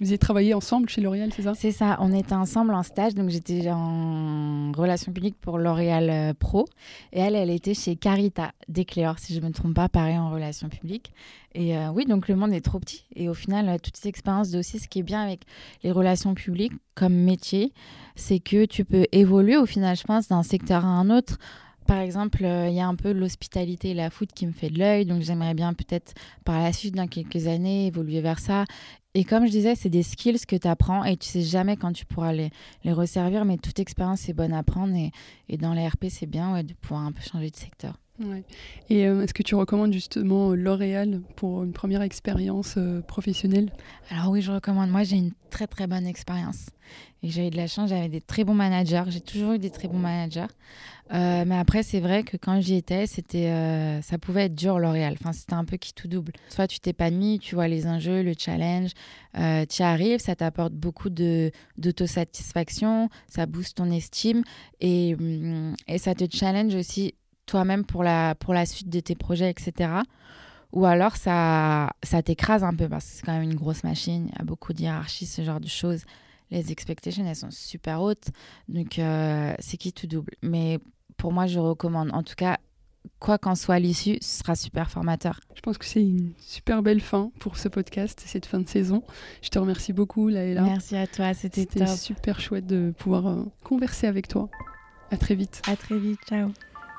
vous 0.00 0.08
avez 0.08 0.18
travaillé 0.18 0.54
ensemble 0.54 0.88
chez 0.88 1.00
L'Oréal, 1.00 1.30
c'est 1.34 1.42
ça? 1.42 1.54
C'est 1.54 1.70
ça, 1.70 1.96
on 2.00 2.12
était 2.12 2.34
ensemble 2.34 2.74
en 2.74 2.82
stage, 2.82 3.14
donc 3.14 3.30
j'étais 3.30 3.70
en 3.70 4.72
relation 4.72 5.12
publique 5.12 5.36
pour 5.40 5.58
L'Oréal 5.58 6.10
euh, 6.10 6.34
Pro, 6.34 6.66
et 7.12 7.20
elle, 7.20 7.36
elle 7.36 7.50
était 7.50 7.74
chez 7.74 7.94
Carita 7.94 8.52
d'Ecléor, 8.68 9.18
si 9.18 9.34
je 9.34 9.40
ne 9.40 9.46
me 9.46 9.52
trompe 9.52 9.74
pas, 9.74 9.88
en 10.12 10.30
relation 10.30 10.68
publique. 10.68 11.12
Et 11.54 11.76
euh, 11.76 11.90
oui, 11.90 12.04
donc 12.04 12.28
le 12.28 12.36
monde 12.36 12.52
est 12.52 12.60
trop 12.60 12.78
petit, 12.78 13.04
et 13.14 13.28
au 13.28 13.34
final, 13.34 13.68
euh, 13.68 13.76
toutes 13.82 13.96
ces 13.96 14.08
expériences 14.08 14.54
aussi, 14.54 14.78
ce 14.78 14.88
qui 14.88 15.00
est 15.00 15.04
bien 15.04 15.22
avec 15.22 15.42
les 15.82 15.92
relations 15.92 16.34
publiques 16.34 16.72
comme 16.94 17.14
métier, 17.14 17.72
c'est 18.16 18.40
que 18.40 18.64
tu 18.64 18.84
peux 18.84 19.06
évoluer 19.12 19.56
au 19.56 19.66
final, 19.66 19.96
je 19.96 20.04
pense, 20.04 20.28
d'un 20.28 20.42
secteur 20.42 20.84
à 20.84 20.88
un 20.88 21.10
autre 21.10 21.38
par 21.86 21.98
exemple, 21.98 22.38
il 22.40 22.72
y 22.72 22.80
a 22.80 22.88
un 22.88 22.94
peu 22.94 23.12
l'hospitalité 23.12 23.90
et 23.90 23.94
la 23.94 24.08
foot 24.08 24.30
qui 24.34 24.46
me 24.46 24.52
fait 24.52 24.70
de 24.70 24.78
l'œil, 24.78 25.04
donc 25.04 25.20
j'aimerais 25.20 25.52
bien 25.52 25.74
peut-être 25.74 26.14
par 26.42 26.58
la 26.58 26.72
suite, 26.72 26.94
dans 26.94 27.06
quelques 27.06 27.46
années, 27.46 27.88
évoluer 27.88 28.22
vers 28.22 28.38
ça 28.38 28.64
et 29.16 29.22
comme 29.22 29.46
je 29.46 29.50
disais, 29.52 29.76
c'est 29.76 29.90
des 29.90 30.02
skills 30.02 30.44
que 30.46 30.56
tu 30.56 30.66
apprends 30.66 31.04
et 31.04 31.16
tu 31.16 31.28
sais 31.28 31.42
jamais 31.42 31.76
quand 31.76 31.92
tu 31.92 32.04
pourras 32.04 32.32
les, 32.32 32.50
les 32.82 32.92
resservir, 32.92 33.44
mais 33.44 33.58
toute 33.58 33.78
expérience 33.78 34.28
est 34.28 34.32
bonne 34.32 34.52
à 34.52 34.64
prendre. 34.64 34.94
Et, 34.96 35.12
et 35.48 35.56
dans 35.56 35.72
les 35.72 35.86
RP, 35.86 36.06
c'est 36.08 36.26
bien 36.26 36.64
de 36.64 36.72
pouvoir 36.74 37.02
un 37.02 37.12
peu 37.12 37.22
changer 37.22 37.50
de 37.50 37.56
secteur. 37.56 37.96
Et 38.90 39.00
est-ce 39.00 39.34
que 39.34 39.42
tu 39.42 39.54
recommandes 39.54 39.92
justement 39.92 40.54
L'Oréal 40.54 41.20
pour 41.36 41.64
une 41.64 41.72
première 41.72 42.02
expérience 42.02 42.78
professionnelle? 43.08 43.72
Alors 44.10 44.30
oui, 44.30 44.40
je 44.40 44.52
recommande. 44.52 44.90
Moi, 44.90 45.02
j'ai 45.02 45.16
une 45.16 45.32
très 45.50 45.66
très 45.66 45.86
bonne 45.86 46.06
expérience. 46.06 46.70
Et 47.22 47.30
j'ai 47.30 47.46
eu 47.46 47.50
de 47.50 47.56
la 47.56 47.66
chance, 47.66 47.90
j'avais 47.90 48.08
des 48.08 48.20
très 48.20 48.44
bons 48.44 48.54
managers. 48.54 49.04
J'ai 49.08 49.20
toujours 49.20 49.52
eu 49.52 49.58
des 49.58 49.70
très 49.70 49.88
bons 49.88 49.98
managers. 49.98 50.52
Euh, 51.12 51.44
mais 51.46 51.56
après, 51.56 51.82
c'est 51.82 52.00
vrai 52.00 52.22
que 52.22 52.36
quand 52.36 52.60
j'y 52.60 52.74
étais, 52.74 53.06
c'était, 53.06 53.48
euh, 53.50 54.00
ça 54.02 54.18
pouvait 54.18 54.44
être 54.44 54.54
dur 54.54 54.78
L'Oréal. 54.78 55.16
Enfin, 55.20 55.32
c'était 55.32 55.54
un 55.54 55.64
peu 55.64 55.76
qui 55.76 55.92
tout 55.92 56.08
double. 56.08 56.32
Soit 56.48 56.66
tu 56.66 56.80
t'épanouis, 56.80 57.38
tu 57.38 57.54
vois 57.54 57.68
les 57.68 57.86
enjeux, 57.86 58.22
le 58.22 58.34
challenge, 58.36 58.90
euh, 59.38 59.64
tu 59.66 59.82
arrives, 59.82 60.20
ça 60.20 60.34
t'apporte 60.34 60.72
beaucoup 60.72 61.10
de, 61.10 61.50
d'autosatisfaction, 61.78 63.08
ça 63.28 63.46
booste 63.46 63.76
ton 63.76 63.90
estime 63.90 64.42
et, 64.80 65.14
mm, 65.14 65.76
et 65.88 65.98
ça 65.98 66.14
te 66.14 66.24
challenge 66.30 66.74
aussi 66.74 67.14
toi-même 67.46 67.84
pour 67.84 68.02
la, 68.02 68.34
pour 68.34 68.54
la 68.54 68.66
suite 68.66 68.88
de 68.88 69.00
tes 69.00 69.14
projets, 69.14 69.50
etc. 69.50 69.90
Ou 70.72 70.86
alors 70.86 71.16
ça, 71.16 71.90
ça 72.02 72.22
t'écrase 72.22 72.64
un 72.64 72.74
peu 72.74 72.88
parce 72.88 73.04
que 73.04 73.10
c'est 73.12 73.26
quand 73.26 73.32
même 73.32 73.42
une 73.42 73.54
grosse 73.54 73.84
machine, 73.84 74.28
il 74.32 74.38
y 74.38 74.42
a 74.42 74.44
beaucoup 74.44 74.72
d'hierarchie, 74.72 75.26
ce 75.26 75.42
genre 75.42 75.60
de 75.60 75.68
choses 75.68 76.04
les 76.50 76.72
expectations, 76.72 77.24
elles 77.26 77.36
sont 77.36 77.50
super 77.50 78.00
hautes. 78.00 78.28
Donc, 78.68 79.00
c'est 79.58 79.76
qui 79.76 79.92
tout 79.92 80.06
double. 80.06 80.32
Mais 80.42 80.78
pour 81.16 81.32
moi, 81.32 81.46
je 81.46 81.58
recommande. 81.58 82.10
En 82.12 82.22
tout 82.22 82.34
cas, 82.36 82.58
quoi 83.18 83.38
qu'en 83.38 83.54
soit 83.54 83.78
l'issue, 83.78 84.18
ce 84.20 84.38
sera 84.38 84.54
super 84.54 84.90
formateur. 84.90 85.40
Je 85.54 85.60
pense 85.60 85.78
que 85.78 85.84
c'est 85.84 86.02
une 86.02 86.32
super 86.38 86.82
belle 86.82 87.00
fin 87.00 87.30
pour 87.38 87.58
ce 87.58 87.68
podcast, 87.68 88.22
cette 88.24 88.46
fin 88.46 88.60
de 88.60 88.68
saison. 88.68 89.02
Je 89.42 89.48
te 89.48 89.58
remercie 89.58 89.92
beaucoup, 89.92 90.28
Laëla. 90.28 90.62
Merci 90.62 90.96
à 90.96 91.06
toi, 91.06 91.34
c'était 91.34 91.86
super 91.86 92.40
chouette 92.40 92.66
de 92.66 92.92
pouvoir 92.96 93.26
euh, 93.26 93.44
converser 93.62 94.06
avec 94.06 94.28
toi. 94.28 94.48
À 95.10 95.16
très 95.16 95.34
vite. 95.34 95.62
À 95.68 95.76
très 95.76 95.98
vite, 95.98 96.20
ciao. 96.26 96.50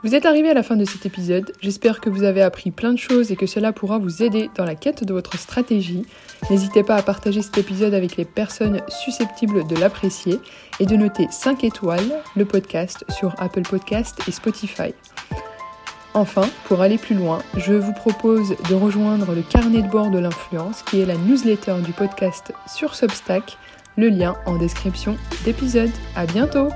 Vous 0.05 0.13
êtes 0.13 0.27
arrivé 0.27 0.51
à 0.51 0.53
la 0.53 0.61
fin 0.61 0.75
de 0.75 0.85
cet 0.85 1.07
épisode, 1.07 1.51
j'espère 1.61 1.99
que 1.99 2.11
vous 2.11 2.21
avez 2.21 2.43
appris 2.43 2.69
plein 2.69 2.93
de 2.93 2.99
choses 2.99 3.31
et 3.31 3.35
que 3.35 3.47
cela 3.47 3.73
pourra 3.73 3.97
vous 3.97 4.21
aider 4.21 4.51
dans 4.53 4.63
la 4.63 4.75
quête 4.75 5.03
de 5.03 5.11
votre 5.11 5.39
stratégie. 5.39 6.05
N'hésitez 6.51 6.83
pas 6.83 6.95
à 6.95 7.01
partager 7.01 7.41
cet 7.41 7.57
épisode 7.57 7.95
avec 7.95 8.15
les 8.15 8.23
personnes 8.23 8.81
susceptibles 8.87 9.65
de 9.65 9.75
l'apprécier 9.75 10.39
et 10.79 10.85
de 10.85 10.95
noter 10.95 11.25
5 11.31 11.63
étoiles 11.63 12.21
le 12.35 12.45
podcast 12.45 13.03
sur 13.09 13.33
Apple 13.39 13.63
Podcast 13.63 14.19
et 14.27 14.31
Spotify. 14.31 14.93
Enfin, 16.13 16.47
pour 16.65 16.81
aller 16.81 16.99
plus 16.99 17.15
loin, 17.15 17.39
je 17.57 17.73
vous 17.73 17.93
propose 17.93 18.55
de 18.69 18.75
rejoindre 18.75 19.33
le 19.33 19.41
carnet 19.41 19.81
de 19.81 19.89
bord 19.89 20.11
de 20.11 20.19
l'influence 20.19 20.83
qui 20.83 21.01
est 21.01 21.07
la 21.07 21.17
newsletter 21.17 21.77
du 21.83 21.93
podcast 21.93 22.53
sur 22.67 22.93
Substack, 22.93 23.57
le 23.97 24.09
lien 24.09 24.35
en 24.45 24.59
description 24.59 25.17
d'épisode. 25.45 25.89
À 26.15 26.27
bientôt! 26.27 26.69